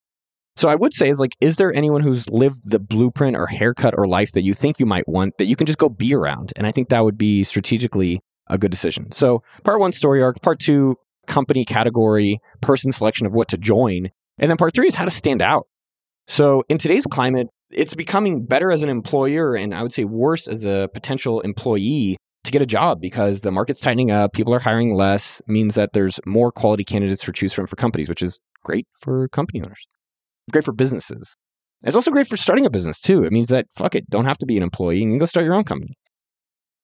So 0.55 0.69
I 0.69 0.75
would 0.75 0.93
say 0.93 1.09
is 1.09 1.19
like, 1.19 1.35
is 1.41 1.55
there 1.55 1.73
anyone 1.73 2.01
who's 2.01 2.29
lived 2.29 2.69
the 2.69 2.79
blueprint 2.79 3.35
or 3.35 3.47
haircut 3.47 3.95
or 3.97 4.05
life 4.05 4.31
that 4.33 4.43
you 4.43 4.53
think 4.53 4.79
you 4.79 4.85
might 4.85 5.07
want 5.07 5.37
that 5.37 5.45
you 5.45 5.55
can 5.55 5.65
just 5.65 5.79
go 5.79 5.89
be 5.89 6.13
around? 6.13 6.53
And 6.55 6.67
I 6.67 6.71
think 6.71 6.89
that 6.89 7.03
would 7.03 7.17
be 7.17 7.43
strategically 7.43 8.21
a 8.47 8.57
good 8.57 8.71
decision. 8.71 9.11
So 9.11 9.41
part 9.63 9.79
one, 9.79 9.93
story 9.93 10.21
arc. 10.21 10.41
Part 10.41 10.59
two, 10.59 10.97
company 11.25 11.65
category, 11.65 12.39
person 12.61 12.91
selection 12.91 13.25
of 13.25 13.33
what 13.33 13.47
to 13.49 13.57
join, 13.57 14.09
and 14.37 14.49
then 14.49 14.57
part 14.57 14.75
three 14.75 14.87
is 14.87 14.95
how 14.95 15.05
to 15.05 15.11
stand 15.11 15.41
out. 15.41 15.67
So 16.27 16.63
in 16.69 16.77
today's 16.77 17.05
climate, 17.05 17.47
it's 17.75 17.95
becoming 17.95 18.45
better 18.45 18.71
as 18.71 18.83
an 18.83 18.89
employer 18.89 19.55
and 19.55 19.73
I 19.73 19.81
would 19.81 19.93
say 19.93 20.03
worse 20.03 20.47
as 20.47 20.65
a 20.65 20.89
potential 20.93 21.41
employee 21.41 22.17
to 22.43 22.51
get 22.51 22.61
a 22.61 22.65
job 22.65 22.99
because 22.99 23.41
the 23.41 23.51
market's 23.51 23.79
tightening 23.79 24.11
up, 24.11 24.33
people 24.33 24.53
are 24.53 24.59
hiring 24.59 24.93
less, 24.93 25.41
means 25.47 25.75
that 25.75 25.93
there's 25.93 26.19
more 26.25 26.51
quality 26.51 26.83
candidates 26.83 27.23
for 27.23 27.31
choose 27.31 27.53
from 27.53 27.67
for 27.67 27.75
companies, 27.75 28.09
which 28.09 28.21
is 28.21 28.39
great 28.63 28.87
for 28.99 29.27
company 29.29 29.61
owners, 29.61 29.87
great 30.51 30.65
for 30.65 30.73
businesses. 30.73 31.35
It's 31.83 31.95
also 31.95 32.11
great 32.11 32.27
for 32.27 32.37
starting 32.37 32.65
a 32.65 32.69
business 32.69 33.01
too. 33.01 33.23
It 33.23 33.31
means 33.31 33.47
that 33.47 33.67
fuck 33.73 33.95
it, 33.95 34.09
don't 34.09 34.25
have 34.25 34.37
to 34.39 34.45
be 34.45 34.57
an 34.57 34.63
employee, 34.63 34.99
you 34.99 35.09
can 35.09 35.17
go 35.17 35.25
start 35.25 35.45
your 35.45 35.55
own 35.55 35.63
company. 35.63 35.97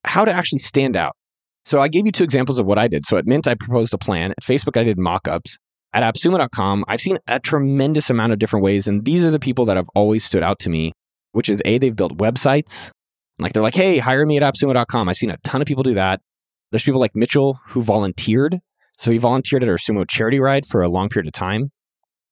How 0.06 0.24
to 0.24 0.32
actually 0.32 0.60
stand 0.60 0.96
out. 0.96 1.16
So 1.66 1.82
I 1.82 1.88
gave 1.88 2.06
you 2.06 2.12
two 2.12 2.24
examples 2.24 2.58
of 2.58 2.66
what 2.66 2.80
I 2.80 2.88
did. 2.88 3.06
So 3.06 3.18
at 3.18 3.28
Mint, 3.28 3.48
I 3.48 3.54
proposed 3.54 3.94
a 3.94 3.98
plan. 3.98 4.32
At 4.32 4.42
Facebook, 4.42 4.80
I 4.80 4.84
did 4.84 4.98
mock 4.98 5.28
ups. 5.28 5.58
At 5.94 6.04
AppSumo.com, 6.04 6.86
I've 6.88 7.02
seen 7.02 7.18
a 7.28 7.40
tremendous 7.40 8.10
amount 8.10 8.34
of 8.34 8.40
different 8.40 8.64
ways. 8.64 8.88
And 8.88 9.06
these 9.06 9.24
are 9.24 9.32
the 9.32 9.40
people 9.40 9.66
that 9.66 9.78
have 9.78 9.90
always 9.96 10.24
stood 10.24 10.44
out 10.44 10.60
to 10.60 10.70
me, 10.70 10.92
which 11.32 11.50
is 11.50 11.62
A, 11.66 11.78
they've 11.78 11.96
built 11.96 12.18
websites. 12.18 12.92
Like 13.40 13.54
they're 13.54 13.64
like, 13.64 13.76
hey, 13.76 13.98
hire 14.00 14.26
me 14.26 14.38
at 14.38 14.44
AppSumo.com. 14.44 15.10
I've 15.10 15.18
seen 15.18 15.32
a 15.32 15.38
ton 15.44 15.62
of 15.62 15.68
people 15.68 15.84
do 15.84 15.94
that. 15.94 16.22
There's 16.72 16.84
people 16.84 17.00
like 17.00 17.16
Mitchell 17.16 17.60
who 17.68 17.82
volunteered. 17.82 18.60
So 18.98 19.12
he 19.12 19.18
volunteered 19.18 19.64
at 19.64 19.70
our 19.70 19.78
Sumo 19.78 20.08
charity 20.08 20.40
ride 20.40 20.66
for 20.66 20.82
a 20.82 20.90
long 20.90 21.10
period 21.10 21.28
of 21.28 21.34
time. 21.34 21.72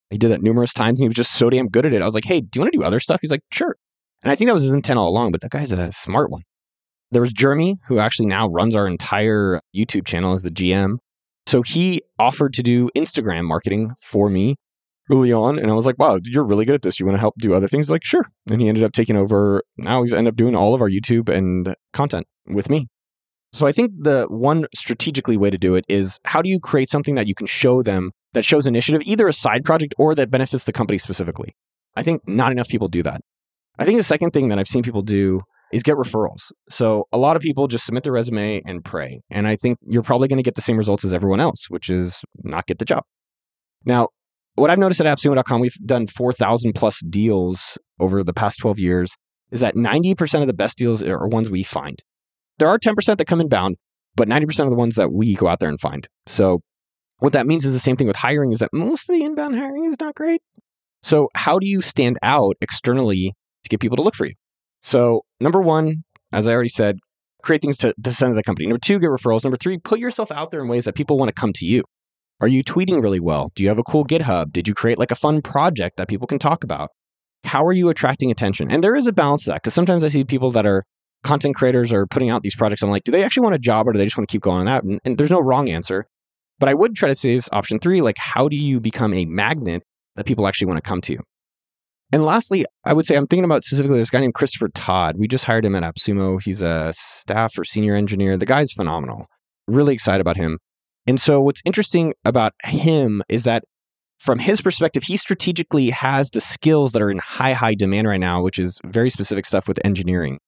He 0.10 0.18
did 0.18 0.32
that 0.32 0.42
numerous 0.42 0.74
times 0.74 1.00
and 1.00 1.06
he 1.06 1.08
was 1.08 1.16
just 1.16 1.32
so 1.32 1.50
damn 1.50 1.68
good 1.68 1.86
at 1.86 1.94
it. 1.94 2.02
I 2.02 2.06
was 2.06 2.14
like, 2.14 2.26
hey, 2.26 2.42
do 2.42 2.50
you 2.56 2.62
want 2.62 2.74
to 2.74 2.78
do 2.78 2.84
other 2.84 3.00
stuff? 3.00 3.20
He's 3.22 3.32
like, 3.32 3.42
sure. 3.52 3.76
And 4.24 4.32
I 4.32 4.36
think 4.36 4.50
that 4.50 4.54
was 4.54 4.64
his 4.64 4.74
intent 4.74 5.00
all 5.00 5.10
along, 5.10 5.32
but 5.32 5.42
that 5.42 5.52
guy's 5.52 5.72
a 5.72 5.92
smart 5.92 6.30
one. 6.30 6.42
There 7.12 7.22
was 7.22 7.32
Jeremy, 7.32 7.78
who 7.88 8.00
actually 8.00 8.26
now 8.26 8.50
runs 8.50 8.76
our 8.76 8.88
entire 8.88 9.62
YouTube 9.76 10.06
channel 10.06 10.34
as 10.34 10.44
the 10.44 10.52
GM. 10.52 10.98
So 11.48 11.62
he 11.62 12.02
offered 12.20 12.54
to 12.56 12.62
do 12.62 12.90
Instagram 12.96 13.46
marketing 13.46 13.94
for 14.02 14.30
me 14.30 14.58
early 15.10 15.32
on. 15.32 15.58
And 15.58 15.72
I 15.72 15.74
was 15.76 15.86
like, 15.86 15.98
wow, 15.98 16.20
you're 16.22 16.44
really 16.44 16.66
good 16.66 16.76
at 16.76 16.82
this. 16.82 17.00
You 17.00 17.06
want 17.06 17.16
to 17.16 17.22
help 17.22 17.36
do 17.38 17.54
other 17.54 17.70
things? 17.70 17.90
Like, 17.90 18.04
sure. 18.04 18.26
And 18.52 18.62
he 18.62 18.68
ended 18.68 18.84
up 18.84 18.92
taking 18.92 19.16
over. 19.16 19.64
Now 19.78 20.04
he's 20.04 20.14
ended 20.14 20.34
up 20.34 20.36
doing 20.36 20.56
all 20.56 20.76
of 20.76 20.82
our 20.82 20.90
YouTube 20.90 21.30
and 21.30 21.74
content 21.94 22.28
with 22.48 22.70
me. 22.70 22.88
So 23.54 23.66
I 23.66 23.72
think 23.72 23.94
the 23.98 24.28
one 24.30 24.68
strategically 24.76 25.38
way 25.38 25.50
to 25.50 25.58
do 25.58 25.76
it 25.76 25.86
is 25.88 26.20
how 26.26 26.42
do 26.42 26.50
you 26.50 26.60
create 26.60 26.90
something 26.90 27.16
that 27.16 27.28
you 27.28 27.34
can 27.34 27.48
show 27.48 27.82
them 27.82 28.12
that 28.34 28.44
shows 28.44 28.68
initiative, 28.68 29.02
either 29.06 29.26
a 29.26 29.34
side 29.34 29.64
project 29.64 29.96
or 29.98 30.14
that 30.16 30.30
benefits 30.30 30.66
the 30.66 30.74
company 30.74 30.98
specifically? 30.98 31.56
I 31.96 32.04
think 32.04 32.28
not 32.28 32.52
enough 32.52 32.68
people 32.68 32.90
do 32.90 33.02
that. 33.04 33.22
I 33.80 33.86
think 33.86 33.98
the 33.98 34.04
second 34.04 34.32
thing 34.32 34.50
that 34.50 34.60
I've 34.60 34.68
seen 34.68 34.84
people 34.84 35.02
do 35.02 35.42
is 35.74 35.84
get 35.84 35.96
referrals. 35.96 36.52
So 36.70 37.06
a 37.12 37.18
lot 37.18 37.36
of 37.36 37.42
people 37.42 37.68
just 37.68 37.86
submit 37.86 38.04
their 38.04 38.14
resume 38.14 38.62
and 38.66 38.84
pray. 38.84 39.22
And 39.30 39.48
I 39.48 39.56
think 39.56 39.78
you're 39.86 40.04
probably 40.04 40.28
going 40.28 40.38
to 40.38 40.44
get 40.44 40.56
the 40.56 40.62
same 40.62 40.78
results 40.78 41.04
as 41.04 41.14
everyone 41.14 41.40
else, 41.40 41.70
which 41.70 41.90
is 41.90 42.22
not 42.44 42.68
get 42.68 42.80
the 42.80 42.86
job. 42.86 43.04
Now, 43.86 44.10
what 44.56 44.70
I've 44.70 44.80
noticed 44.80 45.02
at 45.02 45.06
AppSumo.com, 45.06 45.60
we've 45.62 45.76
done 45.86 46.08
4,000 46.08 46.74
plus 46.74 47.00
deals 47.02 47.78
over 48.00 48.24
the 48.24 48.34
past 48.34 48.60
12 48.60 48.80
years, 48.80 49.16
is 49.52 49.60
that 49.60 49.76
90% 49.76 50.42
of 50.42 50.48
the 50.48 50.54
best 50.54 50.78
deals 50.78 51.04
are 51.04 51.28
ones 51.28 51.50
we 51.50 51.64
find. 51.64 52.04
There 52.58 52.68
are 52.68 52.80
10% 52.80 53.18
that 53.18 53.28
come 53.28 53.40
inbound, 53.40 53.76
but 54.16 54.28
90% 54.28 54.64
of 54.64 54.70
the 54.70 54.76
ones 54.76 54.96
that 54.96 55.12
we 55.12 55.36
go 55.36 55.48
out 55.48 55.60
there 55.60 55.70
and 55.70 55.80
find. 55.80 56.08
So 56.26 56.62
what 57.20 57.34
that 57.34 57.46
means 57.46 57.66
is 57.66 57.74
the 57.74 57.80
same 57.80 57.98
thing 57.98 58.08
with 58.08 58.16
hiring 58.16 58.52
is 58.52 58.60
that 58.60 58.74
most 58.74 59.10
of 59.10 59.16
the 59.16 59.24
inbound 59.24 59.56
hiring 59.56 59.86
is 59.86 59.96
not 60.00 60.16
great. 60.16 60.42
So 61.02 61.30
how 61.36 61.60
do 61.60 61.68
you 61.68 61.82
stand 61.82 62.18
out 62.24 62.56
externally 62.60 63.34
to 63.64 63.70
get 63.70 63.80
people 63.80 63.98
to 63.98 64.04
look 64.04 64.16
for 64.16 64.26
you? 64.26 64.34
So, 64.82 65.22
number 65.40 65.62
one, 65.62 66.04
as 66.32 66.48
I 66.48 66.54
already 66.54 66.70
said, 66.70 67.00
create 67.44 67.62
things 67.62 67.78
to 67.78 67.94
the 67.98 68.12
center 68.12 68.32
of 68.32 68.38
the 68.38 68.44
company. 68.44 68.68
Number 68.68 68.80
two, 68.80 69.00
get 69.00 69.10
referrals. 69.10 69.44
Number 69.44 69.58
three, 69.58 69.78
put 69.78 70.00
yourself 70.00 70.32
out 70.32 70.52
there 70.52 70.62
in 70.62 70.68
ways 70.68 70.86
that 70.86 70.96
people 70.96 71.18
want 71.18 71.30
to 71.30 71.34
come 71.34 71.54
to 71.54 71.66
you. 71.66 71.84
Are 72.40 72.48
you 72.48 72.64
tweeting 72.64 73.02
really 73.02 73.20
well? 73.20 73.52
Do 73.56 73.64
you 73.64 73.70
have 73.70 73.80
a 73.80 73.84
cool 73.84 74.06
GitHub? 74.06 74.52
Did 74.52 74.68
you 74.68 74.74
create 74.74 75.00
like 75.00 75.12
a 75.12 75.16
fun 75.16 75.42
project 75.42 75.98
that 75.98 76.08
people 76.08 76.28
can 76.28 76.40
talk 76.40 76.64
about? 76.64 76.90
How 77.46 77.66
are 77.66 77.74
you 77.74 77.90
attracting 77.90 78.30
attention? 78.30 78.70
And 78.70 78.84
there 78.84 78.96
is 78.96 79.08
a 79.08 79.14
balance 79.14 79.46
to 79.46 79.52
that 79.52 79.64
because 79.64 79.74
sometimes 79.74 80.04
I 80.04 80.10
see 80.10 80.24
people 80.24 80.52
that 80.52 80.66
are 80.66 80.84
content 81.24 81.56
creators 81.56 81.92
are 81.92 82.06
putting 82.06 82.30
out 82.30 82.44
these 82.44 82.56
projects. 82.56 82.84
I'm 82.84 82.92
like, 82.92 83.04
do 83.04 83.12
they 83.12 83.24
actually 83.24 83.44
want 83.44 83.56
a 83.56 83.60
job 83.60 83.88
or 83.88 83.94
do 83.94 83.98
they 83.98 84.06
just 84.06 84.18
want 84.18 84.30
to 84.30 84.32
keep 84.32 84.42
going 84.42 84.60
on 84.60 84.66
that? 84.66 84.84
And, 84.84 85.00
and 85.04 85.18
there's 85.18 85.32
no 85.32 85.40
wrong 85.40 85.70
answer. 85.70 86.06
But 86.60 86.70
I 86.70 86.74
would 86.74 86.96
try 86.96 87.10
to 87.10 87.16
say 87.16 87.34
is 87.34 87.50
option 87.52 87.80
three, 87.80 88.02
like, 88.02 88.18
how 88.18 88.48
do 88.48 88.56
you 88.56 88.80
become 88.80 89.14
a 89.14 89.26
magnet 89.26 89.84
that 90.16 90.26
people 90.26 90.48
actually 90.48 90.68
want 90.68 90.78
to 90.78 90.88
come 90.88 91.02
to 91.02 91.14
you? 91.14 91.20
And 92.12 92.24
lastly, 92.24 92.66
I 92.86 92.94
would 92.94 93.06
say 93.06 93.16
I'm 93.16 93.28
thinking 93.28 93.44
about 93.44 93.64
specifically 93.64 94.00
this 94.00 94.10
guy 94.10 94.20
named 94.20 94.34
Christopher 94.34 94.70
Todd. 94.70 95.18
We 95.18 95.28
just 95.28 95.46
hired 95.46 95.66
him 95.66 95.76
at 95.76 95.84
AppSumo. 95.84 96.42
He's 96.42 96.62
a 96.62 96.94
staff 96.96 97.58
or 97.58 97.66
senior 97.66 97.96
engineer. 97.96 98.38
The 98.38 98.46
guy's 98.46 98.72
phenomenal. 98.72 99.26
Really 99.68 99.94
excited 99.94 100.22
about 100.22 100.38
him. 100.38 100.60
And 101.06 101.20
so 101.20 101.42
what's 101.42 101.62
interesting 101.66 102.14
about 102.24 102.54
him 102.64 103.24
is 103.28 103.44
that 103.44 103.64
from 104.18 104.40
his 104.40 104.62
perspective, 104.62 105.04
he 105.04 105.18
strategically 105.18 105.90
has 105.90 106.30
the 106.30 106.42
skills 106.42 106.94
that 106.94 107.02
are 107.02 107.12
in 107.12 107.20
high, 107.20 107.54
high 107.54 107.76
demand 107.76 108.08
right 108.08 108.20
now, 108.20 108.42
which 108.42 108.58
is 108.58 108.80
very 108.86 109.10
specific 109.10 109.46
stuff 109.46 109.68
with 109.68 109.80
engineering. 109.86 110.40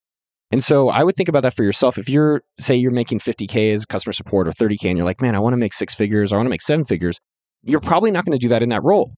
And 0.50 0.64
so 0.64 0.88
I 0.88 1.04
would 1.04 1.14
think 1.14 1.28
about 1.28 1.42
that 1.44 1.54
for 1.54 1.62
yourself. 1.62 1.96
If 1.96 2.08
you're, 2.08 2.42
say, 2.58 2.74
you're 2.74 2.90
making 2.90 3.20
50K 3.20 3.72
as 3.72 3.86
customer 3.86 4.12
support 4.12 4.48
or 4.48 4.50
30K 4.50 4.86
and 4.86 4.98
you're 4.98 5.04
like, 5.04 5.20
man, 5.20 5.36
I 5.36 5.38
want 5.38 5.52
to 5.52 5.58
make 5.58 5.72
six 5.72 5.94
figures, 5.94 6.32
or 6.32 6.36
I 6.36 6.38
want 6.38 6.46
to 6.46 6.50
make 6.50 6.62
seven 6.62 6.84
figures, 6.84 7.18
you're 7.62 7.80
probably 7.80 8.10
not 8.10 8.24
going 8.24 8.36
to 8.36 8.42
do 8.42 8.48
that 8.48 8.62
in 8.62 8.70
that 8.70 8.82
role. 8.82 9.12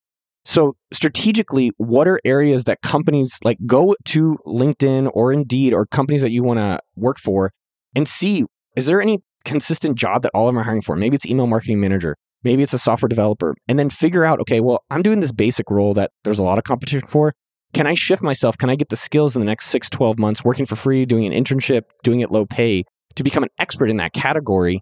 So 0.45 0.75
strategically, 0.93 1.71
what 1.77 2.09
are 2.09 2.21
areas 2.25 2.65
that 2.65 2.83
companies 2.83 3.39
like 3.45 3.59
go 3.65 3.95
to 4.07 4.39
LinkedIn 4.47 5.11
or 5.15 5.33
Indeed 5.33 5.73
or 5.73 5.87
companies 5.87 6.23
that 6.23 6.33
you 6.33 6.43
want 6.43 6.59
to 6.59 6.81
work 6.97 7.19
for 7.19 7.53
and 7.95 8.09
see 8.09 8.45
is 8.77 8.87
there 8.87 9.03
any 9.03 9.19
consistent 9.45 9.97
job 9.97 10.23
that 10.23 10.31
all 10.35 10.49
of 10.49 10.55
them 10.55 10.61
are 10.61 10.65
hiring 10.65 10.83
for? 10.83 10.97
Maybe 10.97 11.15
it's 11.15 11.27
email 11.27 11.47
marketing 11.47 11.81
manager, 11.81 12.17
maybe 12.43 12.63
it's 12.63 12.73
a 12.73 12.79
software 12.79 13.09
developer, 13.09 13.55
and 13.69 13.79
then 13.79 13.91
figure 13.91 14.25
out, 14.25 14.41
okay, 14.41 14.61
well, 14.61 14.83
I'm 14.91 15.03
doing 15.03 15.21
this 15.21 15.33
basic 15.33 15.71
role 15.71 15.95
that 15.95 16.11
there's 16.25 16.39
a 16.39 16.45
lot 16.45 16.59
of 16.59 16.65
competition 16.65 17.07
for. 17.07 17.35
Can 17.75 17.87
I 17.87 17.95
shift 17.95 18.23
myself? 18.23 18.59
Can 18.59 18.69
I 18.69 18.77
get 18.77 18.91
the 18.91 18.97
skills 18.97 19.35
in 19.35 19.41
the 19.41 19.47
next 19.47 19.67
six, 19.67 19.89
12 19.89 20.19
months 20.19 20.45
working 20.45 20.67
for 20.67 20.77
free, 20.77 21.07
doing 21.07 21.25
an 21.25 21.33
internship, 21.33 21.83
doing 22.03 22.21
it 22.21 22.31
low 22.31 22.45
pay 22.45 22.85
to 23.15 23.23
become 23.23 23.43
an 23.43 23.49
expert 23.59 23.89
in 23.89 23.97
that 23.97 24.13
category? 24.13 24.81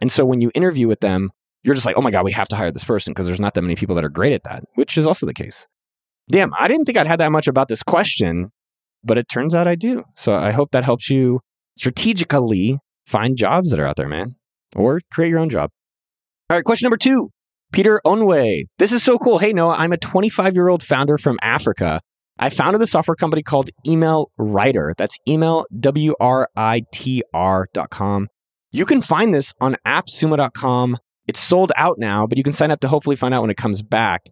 And 0.00 0.12
so 0.12 0.24
when 0.24 0.40
you 0.40 0.50
interview 0.54 0.88
with 0.88 1.00
them, 1.00 1.30
you're 1.68 1.74
just 1.74 1.84
like, 1.84 1.98
oh 1.98 2.00
my 2.00 2.10
God, 2.10 2.24
we 2.24 2.32
have 2.32 2.48
to 2.48 2.56
hire 2.56 2.70
this 2.70 2.82
person 2.82 3.12
because 3.12 3.26
there's 3.26 3.38
not 3.38 3.52
that 3.52 3.60
many 3.60 3.76
people 3.76 3.94
that 3.94 4.02
are 4.02 4.08
great 4.08 4.32
at 4.32 4.42
that, 4.44 4.64
which 4.76 4.96
is 4.96 5.06
also 5.06 5.26
the 5.26 5.34
case. 5.34 5.66
Damn, 6.30 6.50
I 6.58 6.66
didn't 6.66 6.86
think 6.86 6.96
I'd 6.96 7.06
had 7.06 7.20
that 7.20 7.30
much 7.30 7.46
about 7.46 7.68
this 7.68 7.82
question, 7.82 8.52
but 9.04 9.18
it 9.18 9.28
turns 9.28 9.54
out 9.54 9.68
I 9.68 9.74
do. 9.74 10.04
So 10.16 10.32
I 10.32 10.52
hope 10.52 10.70
that 10.70 10.82
helps 10.82 11.10
you 11.10 11.40
strategically 11.76 12.78
find 13.06 13.36
jobs 13.36 13.68
that 13.70 13.78
are 13.78 13.84
out 13.84 13.96
there, 13.96 14.08
man, 14.08 14.36
or 14.74 15.02
create 15.12 15.28
your 15.28 15.40
own 15.40 15.50
job. 15.50 15.68
All 16.48 16.56
right, 16.56 16.64
question 16.64 16.86
number 16.86 16.96
two 16.96 17.28
Peter 17.70 18.00
Onwe. 18.06 18.62
This 18.78 18.90
is 18.90 19.02
so 19.02 19.18
cool. 19.18 19.36
Hey, 19.36 19.52
Noah, 19.52 19.76
I'm 19.76 19.92
a 19.92 19.98
25 19.98 20.54
year 20.54 20.68
old 20.68 20.82
founder 20.82 21.18
from 21.18 21.38
Africa. 21.42 22.00
I 22.38 22.48
founded 22.48 22.80
a 22.80 22.86
software 22.86 23.14
company 23.14 23.42
called 23.42 23.68
EmailWritr. 23.86 24.92
That's 24.96 25.18
email, 25.28 25.66
W 25.78 26.14
R 26.18 26.48
I 26.56 26.84
T 26.94 27.22
R.com. 27.34 28.28
You 28.70 28.86
can 28.86 29.02
find 29.02 29.34
this 29.34 29.52
on 29.60 29.76
appsumo.com 29.86 30.96
it's 31.28 31.38
sold 31.38 31.70
out 31.76 31.98
now, 31.98 32.26
but 32.26 32.38
you 32.38 32.44
can 32.44 32.52
sign 32.52 32.70
up 32.70 32.80
to 32.80 32.88
hopefully 32.88 33.16
find 33.16 33.32
out 33.32 33.42
when 33.42 33.50
it 33.50 33.56
comes 33.56 33.82
back. 33.82 34.26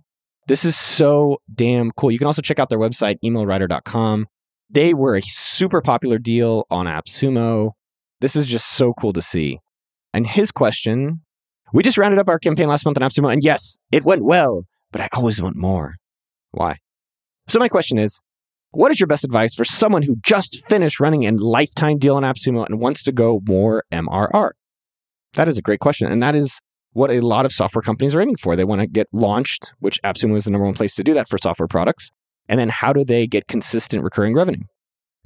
This 0.48 0.64
is 0.64 0.76
so 0.76 1.38
damn 1.52 1.90
cool. 1.92 2.10
You 2.10 2.18
can 2.18 2.26
also 2.26 2.42
check 2.42 2.58
out 2.58 2.68
their 2.68 2.78
website, 2.78 3.16
emailwritr.com. 3.24 4.26
They 4.70 4.94
were 4.94 5.14
a 5.14 5.22
super 5.22 5.80
popular 5.80 6.18
deal 6.18 6.66
on 6.70 6.86
AppSumo. 6.86 7.72
This 8.20 8.34
is 8.34 8.46
just 8.46 8.68
so 8.70 8.94
cool 8.94 9.12
to 9.12 9.22
see. 9.22 9.60
And 10.12 10.26
his 10.26 10.50
question 10.50 11.20
we 11.72 11.82
just 11.82 11.98
rounded 11.98 12.18
up 12.18 12.28
our 12.28 12.38
campaign 12.38 12.68
last 12.68 12.84
month 12.84 13.00
on 13.00 13.08
AppSumo, 13.08 13.32
and 13.32 13.42
yes, 13.42 13.76
it 13.90 14.04
went 14.04 14.24
well, 14.24 14.64
but 14.92 15.00
I 15.00 15.08
always 15.12 15.42
want 15.42 15.56
more. 15.56 15.96
Why? 16.52 16.76
So, 17.48 17.58
my 17.58 17.68
question 17.68 17.98
is 17.98 18.20
what 18.70 18.90
is 18.92 19.00
your 19.00 19.06
best 19.06 19.24
advice 19.24 19.54
for 19.54 19.64
someone 19.64 20.02
who 20.02 20.16
just 20.22 20.66
finished 20.68 21.00
running 21.00 21.26
a 21.26 21.32
lifetime 21.32 21.98
deal 21.98 22.16
on 22.16 22.22
AppSumo 22.22 22.66
and 22.66 22.78
wants 22.78 23.02
to 23.04 23.12
go 23.12 23.40
more 23.46 23.82
MRR? 23.92 24.50
That 25.34 25.48
is 25.48 25.58
a 25.58 25.62
great 25.62 25.80
question. 25.80 26.10
And 26.10 26.22
that 26.22 26.34
is 26.34 26.60
what 26.96 27.10
a 27.10 27.20
lot 27.20 27.44
of 27.44 27.52
software 27.52 27.82
companies 27.82 28.14
are 28.14 28.22
aiming 28.22 28.36
for. 28.36 28.56
They 28.56 28.64
want 28.64 28.80
to 28.80 28.86
get 28.86 29.06
launched, 29.12 29.74
which 29.80 30.00
AppSumo 30.02 30.34
is 30.34 30.44
the 30.44 30.50
number 30.50 30.64
one 30.64 30.74
place 30.74 30.94
to 30.94 31.04
do 31.04 31.12
that 31.12 31.28
for 31.28 31.36
software 31.36 31.68
products. 31.68 32.10
And 32.48 32.58
then 32.58 32.70
how 32.70 32.94
do 32.94 33.04
they 33.04 33.26
get 33.26 33.46
consistent 33.46 34.02
recurring 34.02 34.34
revenue? 34.34 34.64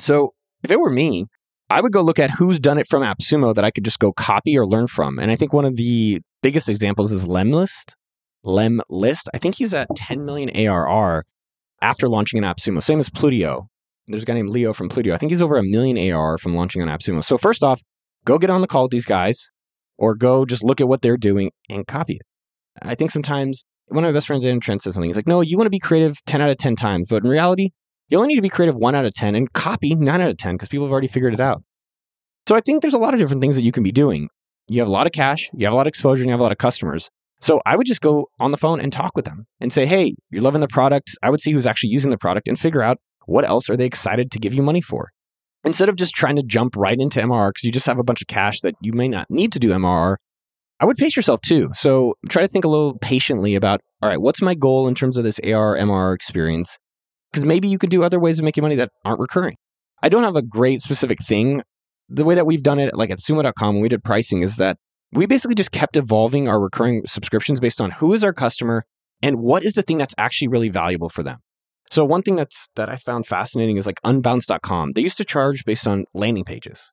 So 0.01 0.35
if 0.65 0.73
it 0.73 0.81
were 0.81 0.91
me, 0.91 1.27
I 1.71 1.81
would 1.81 1.93
go 1.93 2.03
look 2.03 2.19
at 2.19 2.33
who's 2.33 2.59
done 2.59 2.79
it 2.79 2.89
from 2.89 3.05
AppSumo 3.05 3.55
that 3.55 3.65
I 3.65 3.71
could 3.71 3.85
just 3.85 4.01
go 4.01 4.13
copy 4.13 4.59
or 4.59 4.67
learn 4.67 4.89
from. 4.89 5.21
And 5.21 5.31
I 5.31 5.37
think 5.37 5.53
one 5.53 5.65
of 5.65 5.77
the 5.77 6.21
biggest 6.43 6.69
examples 6.69 7.13
is 7.13 7.25
Lemlist. 7.25 7.95
Lemlist. 8.45 9.29
I 9.33 9.39
think 9.39 9.55
he's 9.55 9.73
at 9.73 9.87
10 9.95 10.25
million 10.25 10.51
ARR 10.51 11.25
after 11.81 12.09
launching 12.09 12.43
an 12.43 12.53
AppSumo. 12.53 12.83
Same 12.83 12.99
as 12.99 13.11
Plutio. 13.11 13.69
There's 14.09 14.25
a 14.25 14.27
guy 14.27 14.35
named 14.35 14.49
Leo 14.49 14.73
from 14.73 14.89
Plutio. 14.89 15.15
I 15.15 15.19
think 15.19 15.31
he's 15.31 15.43
over 15.43 15.57
a 15.57 15.63
million 15.63 15.97
ARR 15.97 16.39
from 16.39 16.57
launching 16.57 16.83
on 16.83 16.89
AppSumo. 16.89 17.23
So 17.23 17.39
first 17.39 17.63
off, 17.63 17.81
go 18.25 18.39
get 18.39 18.51
on 18.51 18.61
the 18.61 18.67
call 18.67 18.83
with 18.83 18.91
these 18.91 19.07
guys 19.07 19.53
or 20.01 20.17
go 20.17 20.45
just 20.45 20.65
look 20.65 20.81
at 20.81 20.89
what 20.89 21.03
they're 21.03 21.19
doing 21.19 21.53
and 21.69 21.87
copy 21.87 22.15
it. 22.15 22.23
I 22.83 22.97
think 22.97 23.13
sometimes 23.13 23.65
one 23.89 24.03
of 24.03 24.09
my 24.09 24.17
best 24.17 24.27
friends, 24.27 24.45
Andrew 24.45 24.61
Trent, 24.61 24.83
says 24.83 24.95
something. 24.95 25.09
He's 25.09 25.17
like, 25.17 25.29
no, 25.29 25.43
you 25.43 25.57
want 25.57 25.67
to 25.67 25.71
be 25.71 25.79
creative 25.79 26.17
10 26.27 26.41
out 26.41 26.51
of 26.51 26.57
10 26.57 26.75
times. 26.75 27.09
But 27.11 27.23
in 27.23 27.31
reality, 27.31 27.71
you 28.09 28.17
only 28.17 28.29
need 28.29 28.37
to 28.37 28.43
be 28.43 28.49
creative 28.49 28.75
one 28.75 28.95
out 28.95 29.05
of 29.05 29.13
10 29.15 29.35
and 29.35 29.53
copy 29.53 29.95
nine 29.95 30.21
out 30.21 30.31
of 30.31 30.39
10 30.39 30.55
because 30.55 30.69
people 30.69 30.87
have 30.87 30.93
already 30.93 31.07
figured 31.07 31.35
it 31.35 31.41
out. 31.41 31.63
So 32.49 32.57
I 32.57 32.61
think 32.61 32.81
there's 32.83 32.95
a 32.95 32.99
lot 32.99 33.15
of 33.15 33.21
different 33.21 33.43
things 33.43 33.57
that 33.57 33.63
you 33.63 33.73
can 33.73 33.83
be 33.83 33.93
doing. 33.93 34.29
You 34.69 34.81
have 34.81 34.89
a 34.89 34.93
lot 34.93 35.07
of 35.07 35.13
cash, 35.13 35.51
you 35.53 35.67
have 35.67 35.73
a 35.73 35.77
lot 35.77 35.87
of 35.87 35.91
exposure, 35.91 36.23
and 36.23 36.29
you 36.29 36.33
have 36.33 36.41
a 36.41 36.43
lot 36.43 36.53
of 36.53 36.59
customers. 36.59 37.11
So 37.41 37.61
I 37.67 37.77
would 37.77 37.87
just 37.87 38.01
go 38.01 38.27
on 38.39 38.51
the 38.51 38.57
phone 38.57 38.81
and 38.81 38.93
talk 38.93 39.13
with 39.15 39.25
them 39.25 39.47
and 39.61 39.73
say, 39.73 39.87
hey, 39.87 40.15
you're 40.31 40.43
loving 40.43 40.61
the 40.61 40.69
product. 40.69 41.11
I 41.23 41.31
would 41.31 41.41
see 41.41 41.53
who's 41.53 41.67
actually 41.67 41.91
using 41.91 42.11
the 42.11 42.19
product 42.19 42.49
and 42.49 42.59
figure 42.59 42.83
out 42.83 42.99
what 43.27 43.45
else 43.45 43.69
are 43.69 43.77
they 43.77 43.87
excited 43.87 44.31
to 44.31 44.39
give 44.39 44.55
you 44.55 44.63
money 44.63 44.81
for. 44.81 45.11
Instead 45.65 45.89
of 45.89 45.97
just 45.97 46.15
trying 46.15 46.37
to 46.37 46.43
jump 46.43 46.75
right 46.77 46.99
into 46.99 47.21
MRR 47.21 47.51
because 47.51 47.65
you 47.65 47.73
just 47.73 47.87
have 47.87 47.99
a 47.99 48.05
bunch 48.05 48.23
of 48.23 48.29
cash 48.29 48.61
that 48.61 48.75
you 48.81 48.93
may 48.93 49.09
not 49.09 49.27
need 49.31 49.53
to 49.53 49.59
do 49.59 49.69
MRR, 49.71 50.17
I 50.81 50.87
would 50.87 50.97
pace 50.97 51.15
yourself 51.15 51.43
too. 51.43 51.69
So 51.75 52.15
try 52.29 52.43
to 52.43 52.49
think 52.49 52.65
a 52.65 52.69
little 52.69 52.99
patiently 52.99 53.55
about 53.55 53.83
all 54.03 54.09
right, 54.09 54.21
what's 54.21 54.41
my 54.41 54.55
goal 54.55 54.89
in 54.89 54.95
terms 54.95 55.19
of 55.19 55.25
this 55.25 55.39
AR, 55.41 55.77
MR 55.77 56.15
experience? 56.15 56.79
Because 57.31 57.45
maybe 57.45 57.69
you 57.69 57.77
could 57.77 57.91
do 57.91 58.03
other 58.03 58.19
ways 58.19 58.39
of 58.39 58.45
making 58.45 58.63
money 58.63 58.77
that 58.77 58.91
aren't 59.05 59.21
recurring. 59.21 59.57
I 60.03 60.09
don't 60.09 60.25
have 60.25 60.37
a 60.37 60.43
great 60.43 60.81
specific 60.81 61.23
thing. 61.23 61.63
The 62.09 62.25
way 62.25 62.35
that 62.35 62.47
we've 62.47 62.63
done 62.63 62.79
it, 62.79 62.95
like 62.97 63.11
at 63.11 63.19
sumo.com, 63.19 63.75
when 63.75 63.83
we 63.83 63.91
did 63.91 64.03
pricing, 64.03 64.43
is 64.43 64.57
that 64.57 64.79
we 65.13 65.27
basically 65.27 65.55
just 65.55 65.71
kept 65.71 65.97
evolving 65.97 66.49
our 66.49 66.59
recurring 66.59 67.03
subscriptions 67.07 67.61
based 67.61 67.81
on 67.81 67.91
who 67.93 68.15
is 68.15 68.25
our 68.25 68.33
customer 68.33 68.85
and 69.23 69.37
what 69.37 69.65
is 69.65 69.75
the 69.75 69.83
thing 69.83 69.99
that's 69.99 70.15
actually 70.17 70.49
really 70.49 70.71
valuable 70.71 71.11
for 71.11 71.23
them. 71.23 71.41
So 71.91 72.05
one 72.05 72.23
thing 72.23 72.37
that's 72.37 72.69
that 72.77 72.89
I 72.89 72.97
found 72.97 73.27
fascinating 73.27 73.77
is 73.77 73.87
like 73.87 74.01
unbounce.com. 74.03 74.93
They 74.93 75.01
used 75.01 75.17
to 75.17 75.25
charge 75.25 75.65
based 75.65 75.89
on 75.89 76.05
landing 76.15 76.45
pages. 76.45 76.91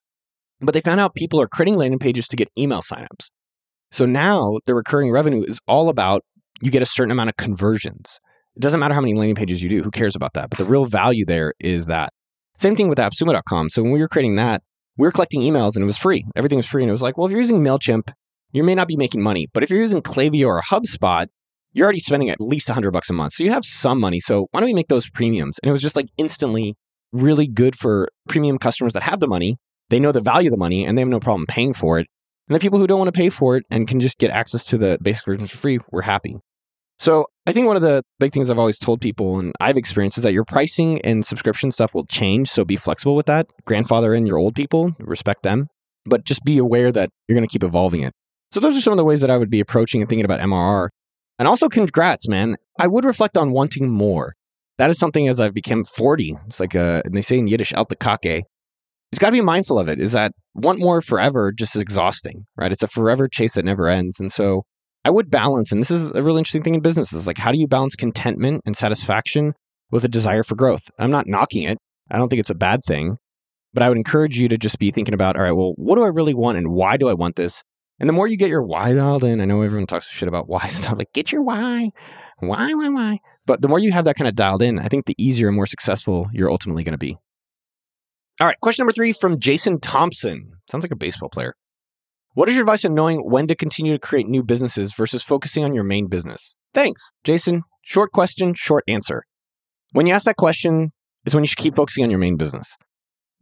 But 0.59 0.73
they 0.73 0.81
found 0.81 0.99
out 0.99 1.13
people 1.13 1.39
are 1.39 1.47
creating 1.47 1.75
landing 1.75 1.99
pages 1.99 2.27
to 2.29 2.35
get 2.35 2.49
email 2.57 2.81
signups. 2.81 3.29
So 3.91 4.05
now 4.05 4.57
the 4.65 4.73
recurring 4.73 5.11
revenue 5.11 5.43
is 5.43 5.59
all 5.67 5.89
about 5.89 6.23
you 6.61 6.71
get 6.71 6.81
a 6.81 6.87
certain 6.87 7.11
amount 7.11 7.29
of 7.29 7.37
conversions. 7.37 8.19
It 8.55 8.61
doesn't 8.61 8.79
matter 8.79 8.95
how 8.95 9.01
many 9.01 9.13
landing 9.13 9.35
pages 9.35 9.61
you 9.61 9.69
do, 9.69 9.83
who 9.83 9.91
cares 9.91 10.15
about 10.15 10.33
that? 10.33 10.49
But 10.49 10.57
the 10.57 10.65
real 10.65 10.85
value 10.85 11.25
there 11.25 11.53
is 11.59 11.85
that. 11.85 12.11
Same 12.57 12.75
thing 12.75 12.89
with 12.89 12.97
appsumo.com. 12.97 13.69
So 13.69 13.83
when 13.83 13.91
we 13.91 13.99
were 13.99 14.07
creating 14.07 14.35
that, 14.37 14.63
we 14.97 15.07
were 15.07 15.11
collecting 15.11 15.41
emails 15.41 15.75
and 15.75 15.83
it 15.83 15.85
was 15.85 15.99
free. 15.99 16.25
Everything 16.35 16.57
was 16.57 16.65
free. 16.65 16.81
And 16.81 16.89
it 16.89 16.91
was 16.91 17.03
like, 17.03 17.17
well, 17.17 17.27
if 17.27 17.31
you're 17.31 17.39
using 17.39 17.59
MailChimp, 17.59 18.11
you 18.51 18.63
may 18.63 18.73
not 18.73 18.87
be 18.87 18.97
making 18.97 19.21
money. 19.21 19.47
But 19.53 19.61
if 19.61 19.69
you're 19.69 19.79
using 19.79 20.01
Klaviyo 20.01 20.47
or 20.47 20.61
HubSpot, 20.61 21.27
you're 21.73 21.85
already 21.85 21.99
spending 21.99 22.29
at 22.29 22.41
least 22.41 22.69
100 22.69 22.91
bucks 22.91 23.09
a 23.09 23.13
month. 23.13 23.33
So 23.33 23.43
you 23.43 23.51
have 23.51 23.65
some 23.65 23.99
money. 23.99 24.19
So 24.19 24.47
why 24.51 24.59
don't 24.59 24.69
we 24.69 24.73
make 24.73 24.87
those 24.87 25.09
premiums? 25.09 25.59
And 25.61 25.69
it 25.69 25.71
was 25.71 25.81
just 25.81 25.95
like 25.95 26.07
instantly 26.17 26.75
really 27.11 27.47
good 27.47 27.77
for 27.77 28.09
premium 28.27 28.57
customers 28.57 28.93
that 28.93 29.03
have 29.03 29.19
the 29.19 29.27
money. 29.27 29.57
They 29.89 29.99
know 29.99 30.11
the 30.11 30.21
value 30.21 30.49
of 30.49 30.51
the 30.51 30.57
money 30.57 30.85
and 30.85 30.97
they 30.97 31.01
have 31.01 31.09
no 31.09 31.19
problem 31.19 31.45
paying 31.45 31.73
for 31.73 31.99
it. 31.99 32.07
And 32.47 32.55
the 32.55 32.59
people 32.59 32.79
who 32.79 32.87
don't 32.87 32.99
want 32.99 33.13
to 33.13 33.17
pay 33.17 33.29
for 33.29 33.57
it 33.57 33.65
and 33.69 33.87
can 33.87 33.99
just 33.99 34.17
get 34.17 34.31
access 34.31 34.63
to 34.65 34.77
the 34.77 34.97
basic 35.01 35.25
versions 35.25 35.51
for 35.51 35.57
free, 35.57 35.79
we're 35.91 36.01
happy. 36.01 36.37
So 36.99 37.27
I 37.45 37.53
think 37.53 37.67
one 37.67 37.75
of 37.75 37.81
the 37.81 38.03
big 38.19 38.33
things 38.33 38.49
I've 38.49 38.57
always 38.57 38.79
told 38.79 39.01
people 39.01 39.37
and 39.37 39.53
I've 39.59 39.77
experienced 39.77 40.17
is 40.17 40.23
that 40.23 40.33
your 40.33 40.45
pricing 40.45 40.99
and 41.01 41.25
subscription 41.25 41.71
stuff 41.71 41.93
will 41.93 42.05
change. 42.05 42.49
So 42.49 42.65
be 42.65 42.75
flexible 42.75 43.15
with 43.15 43.27
that. 43.27 43.47
Grandfather 43.65 44.15
in 44.15 44.25
your 44.25 44.37
old 44.37 44.55
people, 44.55 44.95
respect 44.99 45.43
them, 45.43 45.67
but 46.05 46.25
just 46.25 46.43
be 46.43 46.57
aware 46.57 46.91
that 46.91 47.09
you're 47.27 47.35
going 47.35 47.47
to 47.47 47.51
keep 47.51 47.63
evolving 47.63 48.01
it. 48.01 48.13
So 48.51 48.59
those 48.59 48.77
are 48.77 48.81
some 48.81 48.93
of 48.93 48.97
the 48.97 49.05
ways 49.05 49.21
that 49.21 49.29
I 49.29 49.37
would 49.37 49.49
be 49.49 49.59
approaching 49.59 50.01
and 50.01 50.09
thinking 50.09 50.25
about 50.25 50.39
MRR. 50.39 50.89
And 51.39 51.47
also 51.47 51.69
congrats, 51.69 52.27
man. 52.27 52.57
I 52.79 52.87
would 52.87 53.05
reflect 53.05 53.37
on 53.37 53.51
wanting 53.51 53.89
more. 53.89 54.33
That 54.77 54.89
is 54.89 54.99
something 54.99 55.27
as 55.27 55.39
I've 55.39 55.53
become 55.53 55.83
40. 55.83 56.35
It's 56.47 56.59
like 56.59 56.75
a, 56.75 57.01
and 57.05 57.15
they 57.15 57.21
say 57.21 57.37
in 57.37 57.47
Yiddish, 57.47 57.73
alter 57.73 57.95
kacker. 57.95 58.41
It's 59.11 59.19
got 59.19 59.27
to 59.27 59.33
be 59.33 59.41
mindful 59.41 59.79
of 59.79 59.87
it 59.87 59.99
is 59.99 60.11
that 60.11 60.33
want 60.53 60.79
more 60.79 61.01
forever 61.01 61.51
just 61.51 61.75
is 61.75 61.81
exhausting, 61.81 62.45
right? 62.57 62.71
It's 62.71 62.83
a 62.83 62.87
forever 62.87 63.27
chase 63.27 63.53
that 63.53 63.65
never 63.65 63.87
ends. 63.87 64.19
And 64.19 64.31
so 64.31 64.63
I 65.05 65.09
would 65.09 65.31
balance, 65.31 65.71
and 65.71 65.81
this 65.81 65.91
is 65.91 66.11
a 66.11 66.21
really 66.21 66.39
interesting 66.39 66.63
thing 66.63 66.75
in 66.75 66.81
business 66.81 67.13
is 67.13 67.25
like, 67.25 67.37
how 67.37 67.53
do 67.53 67.59
you 67.59 67.67
balance 67.67 67.95
contentment 67.95 68.63
and 68.65 68.75
satisfaction 68.75 69.53
with 69.89 70.03
a 70.03 70.09
desire 70.09 70.43
for 70.43 70.55
growth? 70.55 70.91
I'm 70.99 71.11
not 71.11 71.27
knocking 71.27 71.63
it. 71.63 71.77
I 72.11 72.17
don't 72.17 72.27
think 72.27 72.41
it's 72.41 72.49
a 72.49 72.55
bad 72.55 72.81
thing, 72.85 73.17
but 73.73 73.83
I 73.83 73.89
would 73.89 73.97
encourage 73.97 74.37
you 74.37 74.49
to 74.49 74.57
just 74.57 74.79
be 74.79 74.91
thinking 74.91 75.13
about, 75.13 75.37
all 75.37 75.43
right, 75.43 75.53
well, 75.53 75.73
what 75.77 75.95
do 75.95 76.03
I 76.03 76.09
really 76.09 76.33
want 76.33 76.57
and 76.57 76.71
why 76.71 76.97
do 76.97 77.07
I 77.07 77.13
want 77.13 77.37
this? 77.37 77.63
And 77.99 78.07
the 78.07 78.13
more 78.13 78.27
you 78.27 78.37
get 78.37 78.49
your 78.49 78.63
why 78.63 78.93
dialed 78.93 79.23
in, 79.23 79.41
I 79.41 79.45
know 79.45 79.61
everyone 79.61 79.87
talks 79.87 80.07
shit 80.07 80.27
about 80.27 80.47
why 80.47 80.67
stuff, 80.67 80.97
like 80.97 81.13
get 81.13 81.31
your 81.31 81.41
why, 81.41 81.91
why, 82.39 82.73
why, 82.73 82.89
why. 82.89 83.19
But 83.45 83.61
the 83.61 83.67
more 83.67 83.79
you 83.79 83.91
have 83.91 84.05
that 84.05 84.15
kind 84.15 84.27
of 84.27 84.35
dialed 84.35 84.61
in, 84.61 84.79
I 84.79 84.87
think 84.87 85.05
the 85.05 85.15
easier 85.17 85.47
and 85.47 85.55
more 85.55 85.65
successful 85.65 86.27
you're 86.31 86.51
ultimately 86.51 86.83
going 86.83 86.93
to 86.93 86.97
be. 86.97 87.17
All 88.39 88.45
right, 88.45 88.59
question 88.61 88.83
number 88.83 88.93
three 88.93 89.13
from 89.13 89.39
Jason 89.39 89.79
Thompson. 89.79 90.51
Sounds 90.69 90.83
like 90.83 90.91
a 90.91 90.95
baseball 90.95 91.29
player. 91.29 91.55
What 92.33 92.49
is 92.49 92.55
your 92.55 92.63
advice 92.63 92.85
on 92.85 92.93
knowing 92.93 93.19
when 93.19 93.47
to 93.47 93.55
continue 93.55 93.93
to 93.93 93.99
create 93.99 94.27
new 94.27 94.43
businesses 94.43 94.93
versus 94.93 95.23
focusing 95.23 95.63
on 95.63 95.73
your 95.73 95.83
main 95.83 96.07
business? 96.07 96.55
Thanks, 96.71 97.11
Jason. 97.23 97.63
Short 97.81 98.11
question, 98.11 98.53
short 98.53 98.83
answer. 98.87 99.23
When 99.93 100.05
you 100.05 100.13
ask 100.13 100.25
that 100.25 100.35
question, 100.35 100.91
is 101.27 101.35
when 101.35 101.43
you 101.43 101.47
should 101.47 101.57
keep 101.57 101.75
focusing 101.75 102.03
on 102.03 102.09
your 102.09 102.19
main 102.19 102.37
business. 102.37 102.77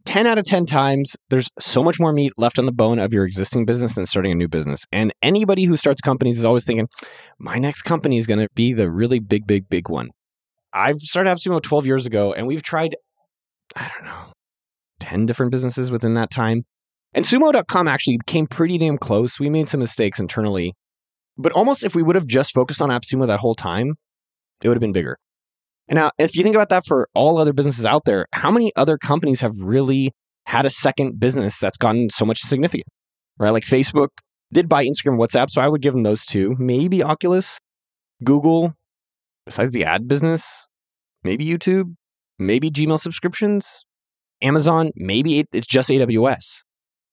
10 0.06 0.26
out 0.26 0.38
of 0.38 0.44
10 0.44 0.66
times, 0.66 1.16
there's 1.28 1.50
so 1.58 1.82
much 1.82 1.98
more 2.00 2.12
meat 2.12 2.32
left 2.38 2.58
on 2.58 2.64
the 2.64 2.72
bone 2.72 2.98
of 2.98 3.12
your 3.12 3.26
existing 3.26 3.66
business 3.66 3.94
than 3.94 4.06
starting 4.06 4.32
a 4.32 4.36
new 4.36 4.48
business. 4.48 4.84
And 4.92 5.12
anybody 5.20 5.64
who 5.64 5.76
starts 5.76 6.00
companies 6.00 6.38
is 6.38 6.44
always 6.44 6.64
thinking, 6.64 6.88
my 7.38 7.58
next 7.58 7.82
company 7.82 8.16
is 8.16 8.26
going 8.26 8.38
to 8.38 8.48
be 8.54 8.72
the 8.72 8.90
really 8.90 9.18
big, 9.18 9.46
big, 9.46 9.68
big 9.68 9.90
one. 9.90 10.10
I've 10.72 11.00
started 11.00 11.30
AppSumo 11.30 11.60
12 11.60 11.86
years 11.86 12.06
ago, 12.06 12.32
and 12.32 12.46
we've 12.46 12.62
tried, 12.62 12.96
I 13.74 13.90
don't 13.94 14.04
know, 14.04 14.32
10 15.00 15.26
different 15.26 15.50
businesses 15.50 15.90
within 15.90 16.14
that 16.14 16.30
time. 16.30 16.64
And 17.12 17.24
sumo.com 17.24 17.88
actually 17.88 18.18
came 18.26 18.46
pretty 18.46 18.78
damn 18.78 18.98
close. 18.98 19.40
We 19.40 19.50
made 19.50 19.68
some 19.68 19.80
mistakes 19.80 20.20
internally, 20.20 20.74
but 21.36 21.52
almost 21.52 21.82
if 21.82 21.94
we 21.94 22.02
would 22.02 22.14
have 22.14 22.26
just 22.26 22.54
focused 22.54 22.80
on 22.80 22.90
AppSumo 22.90 23.26
that 23.26 23.40
whole 23.40 23.54
time, 23.54 23.94
it 24.62 24.68
would 24.68 24.76
have 24.76 24.80
been 24.80 24.92
bigger. 24.92 25.18
And 25.88 25.96
now, 25.96 26.10
if 26.18 26.36
you 26.36 26.42
think 26.42 26.56
about 26.56 26.68
that 26.70 26.84
for 26.86 27.08
all 27.14 27.38
other 27.38 27.52
businesses 27.52 27.86
out 27.86 28.04
there, 28.04 28.26
how 28.32 28.50
many 28.50 28.72
other 28.76 28.98
companies 28.98 29.40
have 29.40 29.54
really 29.58 30.12
had 30.46 30.66
a 30.66 30.70
second 30.70 31.20
business 31.20 31.58
that's 31.58 31.76
gotten 31.76 32.10
so 32.10 32.24
much 32.24 32.40
significant, 32.40 32.88
right? 33.38 33.50
Like 33.50 33.64
Facebook 33.64 34.08
did 34.52 34.68
buy 34.68 34.84
Instagram, 34.84 35.18
WhatsApp, 35.18 35.50
so 35.50 35.60
I 35.60 35.68
would 35.68 35.82
give 35.82 35.92
them 35.92 36.02
those 36.02 36.24
two. 36.24 36.54
Maybe 36.58 37.02
Oculus, 37.02 37.58
Google, 38.24 38.74
besides 39.44 39.72
the 39.72 39.84
ad 39.84 40.08
business, 40.08 40.68
maybe 41.22 41.44
YouTube, 41.44 41.94
maybe 42.38 42.70
Gmail 42.70 42.98
subscriptions, 42.98 43.84
Amazon, 44.42 44.90
maybe 44.96 45.44
it's 45.52 45.66
just 45.66 45.88
AWS. 45.88 46.62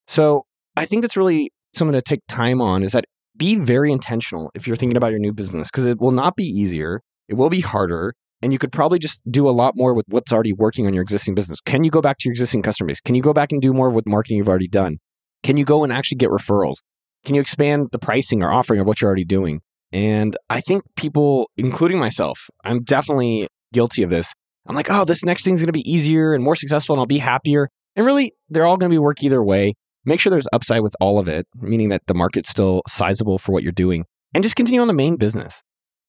So 0.07 0.45
I 0.75 0.86
think 0.86 1.01
that's 1.01 1.17
really 1.17 1.51
something 1.73 1.93
to 1.93 2.01
take 2.01 2.21
time 2.27 2.62
on 2.62 2.83
is 2.83 2.91
that 2.91 3.05
be 3.36 3.55
very 3.55 3.91
intentional 3.91 4.51
if 4.53 4.67
you're 4.67 4.75
thinking 4.75 4.97
about 4.97 5.12
your 5.12 5.19
new 5.19 5.33
business 5.33 5.69
because 5.71 5.86
it 5.86 5.99
will 5.99 6.12
not 6.12 6.36
be 6.36 6.43
easier. 6.43 7.01
It 7.27 7.36
will 7.36 7.49
be 7.49 7.62
harder. 7.62 8.13
And 8.43 8.51
you 8.51 8.60
could 8.60 8.73
probably 8.73 8.99
just 8.99 9.21
do 9.32 9.47
a 9.47 9.51
lot 9.51 9.77
more 9.77 9.93
with 9.93 10.06
what's 10.10 10.34
already 10.34 10.51
working 10.51 10.86
on 10.86 10.93
your 10.93 11.01
existing 11.01 11.34
business. 11.34 11.62
Can 11.62 11.86
you 11.86 11.89
go 11.89 12.01
back 12.01 12.17
to 12.17 12.27
your 12.27 12.34
existing 12.34 12.62
customer 12.62 12.89
base? 12.89 12.99
Can 12.99 13.15
you 13.15 13.21
go 13.21 13.32
back 13.32 13.53
and 13.53 13.62
do 13.62 13.71
more 13.71 13.89
with 13.89 14.06
marketing 14.06 14.36
you've 14.36 14.49
already 14.49 14.67
done? 14.67 14.97
Can 15.43 15.56
you 15.56 15.63
go 15.63 15.82
and 15.86 15.93
actually 15.93 16.17
get 16.17 16.29
referrals? 16.29 16.75
Can 17.23 17.36
you 17.36 17.41
expand 17.41 17.88
the 17.93 17.99
pricing 17.99 18.43
or 18.43 18.51
offering 18.51 18.82
of 18.82 18.86
what 18.86 18.99
you're 18.99 19.08
already 19.08 19.23
doing? 19.23 19.62
And 19.93 20.36
I 20.49 20.60
think 20.60 20.84
people, 20.97 21.51
including 21.56 21.99
myself, 21.99 22.49
I'm 22.65 22.82
definitely 22.82 23.47
guilty 23.71 24.03
of 24.03 24.10
this. 24.10 24.34
I'm 24.67 24.75
like, 24.75 24.91
oh, 24.91 25.06
this 25.06 25.23
next 25.23 25.45
thing's 25.45 25.62
going 25.62 25.67
to 25.67 25.71
be 25.71 25.89
easier 25.89 26.34
and 26.34 26.43
more 26.43 26.58
successful 26.58 26.95
and 26.95 26.99
I'll 26.99 27.06
be 27.06 27.19
happier. 27.19 27.69
And 27.95 28.06
really, 28.06 28.34
they're 28.49 28.65
all 28.65 28.75
going 28.75 28.91
to 28.91 28.93
be 28.93 28.99
work 28.99 29.23
either 29.23 29.41
way. 29.41 29.75
Make 30.03 30.19
sure 30.19 30.32
there's 30.32 30.49
upside 30.51 30.82
with 30.82 30.97
all 30.99 31.17
of 31.17 31.29
it, 31.29 31.47
meaning 31.56 31.88
that 31.89 32.01
the 32.08 32.13
market's 32.13 32.49
still 32.49 32.82
sizable 32.89 33.38
for 33.38 33.53
what 33.53 33.63
you're 33.63 33.71
doing, 33.71 34.03
and 34.34 34.43
just 34.43 34.58
continue 34.58 34.82
on 34.82 34.89
the 34.89 34.93
main 34.93 35.15
business. 35.15 35.63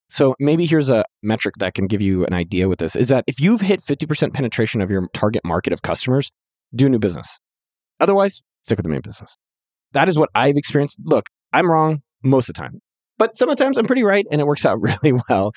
So 0.08 0.34
maybe 0.38 0.66
here's 0.66 0.90
a 0.90 1.04
metric 1.22 1.56
that 1.58 1.74
can 1.74 1.86
give 1.86 2.02
you 2.02 2.24
an 2.26 2.32
idea 2.32 2.68
with 2.68 2.78
this 2.78 2.94
is 2.94 3.08
that 3.08 3.24
if 3.26 3.40
you've 3.40 3.62
hit 3.62 3.80
50% 3.80 4.32
penetration 4.32 4.80
of 4.80 4.90
your 4.90 5.08
target 5.14 5.42
market 5.44 5.72
of 5.72 5.82
customers, 5.82 6.30
do 6.74 6.88
new 6.88 6.98
business. 6.98 7.38
Otherwise, 8.00 8.42
stick 8.62 8.78
with 8.78 8.84
the 8.84 8.90
main 8.90 9.00
business. 9.00 9.36
That 9.92 10.08
is 10.08 10.18
what 10.18 10.30
I've 10.34 10.56
experienced. 10.56 10.98
Look, 11.04 11.26
I'm 11.52 11.70
wrong 11.70 12.02
most 12.22 12.48
of 12.48 12.54
the 12.54 12.60
time, 12.60 12.80
but 13.18 13.36
sometimes 13.36 13.78
I'm 13.78 13.86
pretty 13.86 14.02
right 14.02 14.26
and 14.30 14.40
it 14.40 14.46
works 14.46 14.64
out 14.66 14.80
really 14.80 15.20
well. 15.28 15.52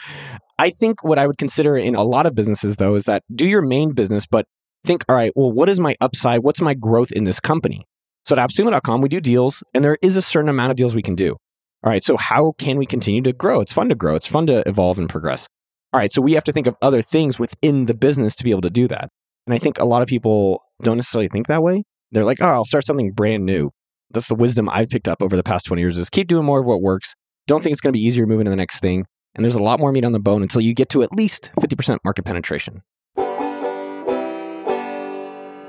I 0.58 0.72
think 0.72 1.04
what 1.04 1.20
I 1.20 1.28
would 1.28 1.38
consider 1.38 1.76
in 1.76 1.96
a 1.96 2.04
lot 2.04 2.26
of 2.26 2.34
businesses, 2.34 2.78
though, 2.78 2.96
is 2.96 3.04
that 3.04 3.24
do 3.34 3.48
your 3.48 3.62
main 3.62 3.94
business, 3.94 4.26
but 4.26 4.46
think, 4.84 5.04
all 5.08 5.16
right, 5.16 5.32
well, 5.36 5.52
what 5.52 5.70
is 5.70 5.80
my 5.80 5.96
upside? 6.02 6.44
What's 6.44 6.62
my 6.62 6.74
growth 6.74 7.12
in 7.12 7.26
this 7.26 7.40
company? 7.40 7.86
So 8.26 8.36
at 8.36 8.50
appsumo.com, 8.50 9.02
we 9.02 9.10
do 9.10 9.22
deals, 9.22 9.64
and 9.74 9.84
there 9.84 9.98
is 10.02 10.16
a 10.16 10.22
certain 10.22 10.50
amount 10.50 10.72
of 10.72 10.78
deals 10.78 10.96
we 10.96 11.02
can 11.02 11.16
do. 11.16 11.38
All 11.84 11.92
right, 11.92 12.04
so 12.04 12.18
how 12.18 12.54
can 12.58 12.78
we 12.78 12.86
continue 12.86 13.22
to 13.22 13.34
grow? 13.34 13.62
It's 13.62 13.72
fun 13.72 13.90
to 13.90 13.96
grow, 13.96 14.16
it's 14.16 14.28
fun 14.28 14.48
to 14.48 14.68
evolve 14.68 14.98
and 14.98 15.08
progress. 15.08 15.48
All 15.94 16.00
right, 16.00 16.12
so 16.12 16.22
we 16.22 16.34
have 16.34 16.44
to 16.46 16.52
think 16.52 16.68
of 16.68 16.76
other 16.82 17.02
things 17.02 17.40
within 17.40 17.86
the 17.86 17.94
business 17.94 18.36
to 18.36 18.44
be 18.44 18.52
able 18.52 18.62
to 18.62 18.70
do 18.70 18.88
that. 18.88 19.10
And 19.46 19.54
I 19.54 19.60
think 19.60 19.80
a 19.80 19.86
lot 19.86 20.02
of 20.02 20.08
people 20.08 20.64
don't 20.82 20.98
necessarily 20.98 21.30
think 21.30 21.48
that 21.48 21.64
way. 21.64 21.84
They're 22.12 22.26
like, 22.26 22.42
oh, 22.42 22.48
I'll 22.48 22.66
start 22.66 22.86
something 22.86 23.12
brand 23.12 23.46
new. 23.46 23.72
That's 24.10 24.28
the 24.28 24.36
wisdom 24.36 24.70
I've 24.70 24.90
picked 24.90 25.08
up 25.08 25.22
over 25.22 25.36
the 25.36 25.44
past 25.44 25.66
20 25.66 25.82
years 25.82 25.98
is 25.98 26.10
keep 26.10 26.28
doing 26.28 26.46
more 26.46 26.60
of 26.60 26.66
what 26.66 26.82
works. 26.82 27.16
Don't 27.46 27.64
think 27.64 27.74
it's 27.74 27.82
going 27.82 27.94
to 27.94 27.98
be 27.98 28.04
easier 28.04 28.26
moving 28.26 28.46
to 28.46 28.50
the 28.50 28.58
next 28.58 28.80
thing. 28.80 29.06
And 29.36 29.46
there's 29.46 29.56
a 29.56 29.64
lot 29.64 29.80
more 29.80 29.92
meat 29.92 30.04
on 30.04 30.14
the 30.14 30.20
bone 30.20 30.42
until 30.42 30.62
you 30.62 30.74
get 30.74 30.90
to 30.90 31.04
at 31.04 31.14
least 31.14 31.52
50% 31.60 32.00
market 32.04 32.26
penetration. 32.26 32.82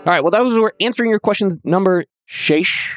All 0.08 0.14
right, 0.14 0.22
well, 0.22 0.30
that 0.30 0.42
was 0.42 0.72
answering 0.80 1.10
your 1.10 1.20
questions 1.20 1.58
number 1.64 2.04
Shesh. 2.26 2.96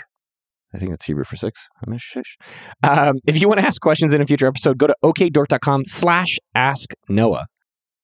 I 0.74 0.78
think 0.78 0.92
that's 0.92 1.06
Hebrew 1.06 1.24
for 1.24 1.36
six. 1.36 1.68
I'm 1.86 1.94
Shesh. 1.98 2.38
Um, 2.84 3.18
if 3.28 3.40
you 3.40 3.48
want 3.48 3.60
to 3.60 3.66
ask 3.66 3.82
questions 3.82 4.14
in 4.14 4.22
a 4.22 4.26
future 4.26 4.48
episode, 4.48 4.78
go 4.78 4.88
to 4.88 4.96
okdork.com 5.04 5.86
slash 5.86 6.38
ask 6.56 6.90
Noah. 7.10 7.46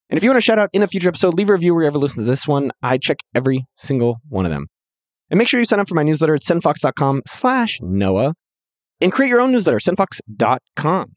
And 0.10 0.18
if 0.18 0.24
you 0.24 0.30
want 0.30 0.38
to 0.38 0.46
shout 0.46 0.60
out 0.60 0.70
in 0.74 0.84
a 0.84 0.88
future 0.88 1.10
episode, 1.10 1.34
leave 1.34 1.50
a 1.50 1.54
review 1.54 1.76
wherever 1.76 1.98
you 1.98 2.02
listen 2.02 2.24
to 2.24 2.30
this 2.30 2.48
one. 2.48 2.72
I 2.82 2.98
check 2.98 3.18
every 3.36 3.66
single 3.74 4.18
one 4.30 4.46
of 4.46 4.52
them. 4.52 4.68
And 5.30 5.38
make 5.38 5.48
sure 5.48 5.60
you 5.60 5.66
sign 5.66 5.80
up 5.80 5.90
for 5.90 5.96
my 5.96 6.04
newsletter 6.04 6.34
at 6.36 6.42
sendfox.com 6.42 7.24
slash 7.26 7.80
Noah 7.82 8.34
and 9.02 9.12
create 9.12 9.30
your 9.30 9.42
own 9.42 9.52
newsletter, 9.52 9.80
sendfox.com. 9.80 11.14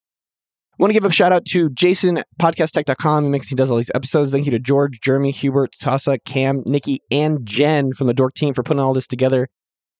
I 0.81 0.83
want 0.83 0.91
to 0.91 0.95
give 0.95 1.05
a 1.05 1.13
shout 1.13 1.33
out 1.33 1.45
to 1.47 1.69
Jason, 1.71 2.23
podcasttech.com. 2.41 3.25
He 3.25 3.31
makes 3.31 3.49
he 3.51 3.55
does 3.55 3.71
all 3.71 3.77
these 3.77 3.91
episodes. 3.95 4.33
Thank 4.33 4.47
you 4.47 4.51
to 4.53 4.59
George, 4.59 4.99
Jeremy, 5.01 5.31
Hubert, 5.31 5.73
Tasa, 5.81 6.19
Cam, 6.25 6.63
Nikki, 6.65 7.01
and 7.11 7.45
Jen 7.45 7.93
from 7.93 8.07
the 8.07 8.15
Dork 8.15 8.35
team 8.35 8.55
for 8.55 8.63
putting 8.63 8.81
all 8.81 8.95
this 8.95 9.07
together. 9.07 9.49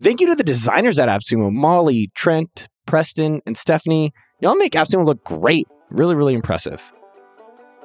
Thank 0.03 0.21
you 0.21 0.27
to 0.29 0.35
the 0.35 0.43
designers 0.43 0.99
at 0.99 1.11
AppSumo, 1.11 1.53
Molly, 1.53 2.11
Trent, 2.15 2.69
Preston, 2.87 3.43
and 3.45 3.55
Stephanie. 3.55 4.15
Y'all 4.41 4.57
make 4.57 4.73
AppSumo 4.73 5.05
look 5.05 5.23
great. 5.25 5.69
Really, 5.91 6.15
really 6.15 6.33
impressive. 6.33 6.91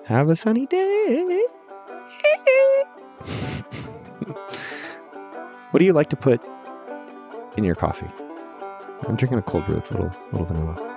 Have 0.05 0.29
a 0.29 0.35
sunny 0.37 0.65
day. 0.65 1.43
what 5.71 5.79
do 5.79 5.85
you 5.85 5.91
like 5.91 6.09
to 6.09 6.15
put 6.15 6.41
in 7.57 7.65
your 7.65 7.75
coffee? 7.75 8.07
I'm 9.07 9.17
drinking 9.17 9.39
a 9.39 9.41
cold 9.41 9.65
brew. 9.65 9.75
with 9.75 9.91
a 9.91 9.95
little 9.95 10.15
little 10.31 10.45
vanilla. 10.45 10.94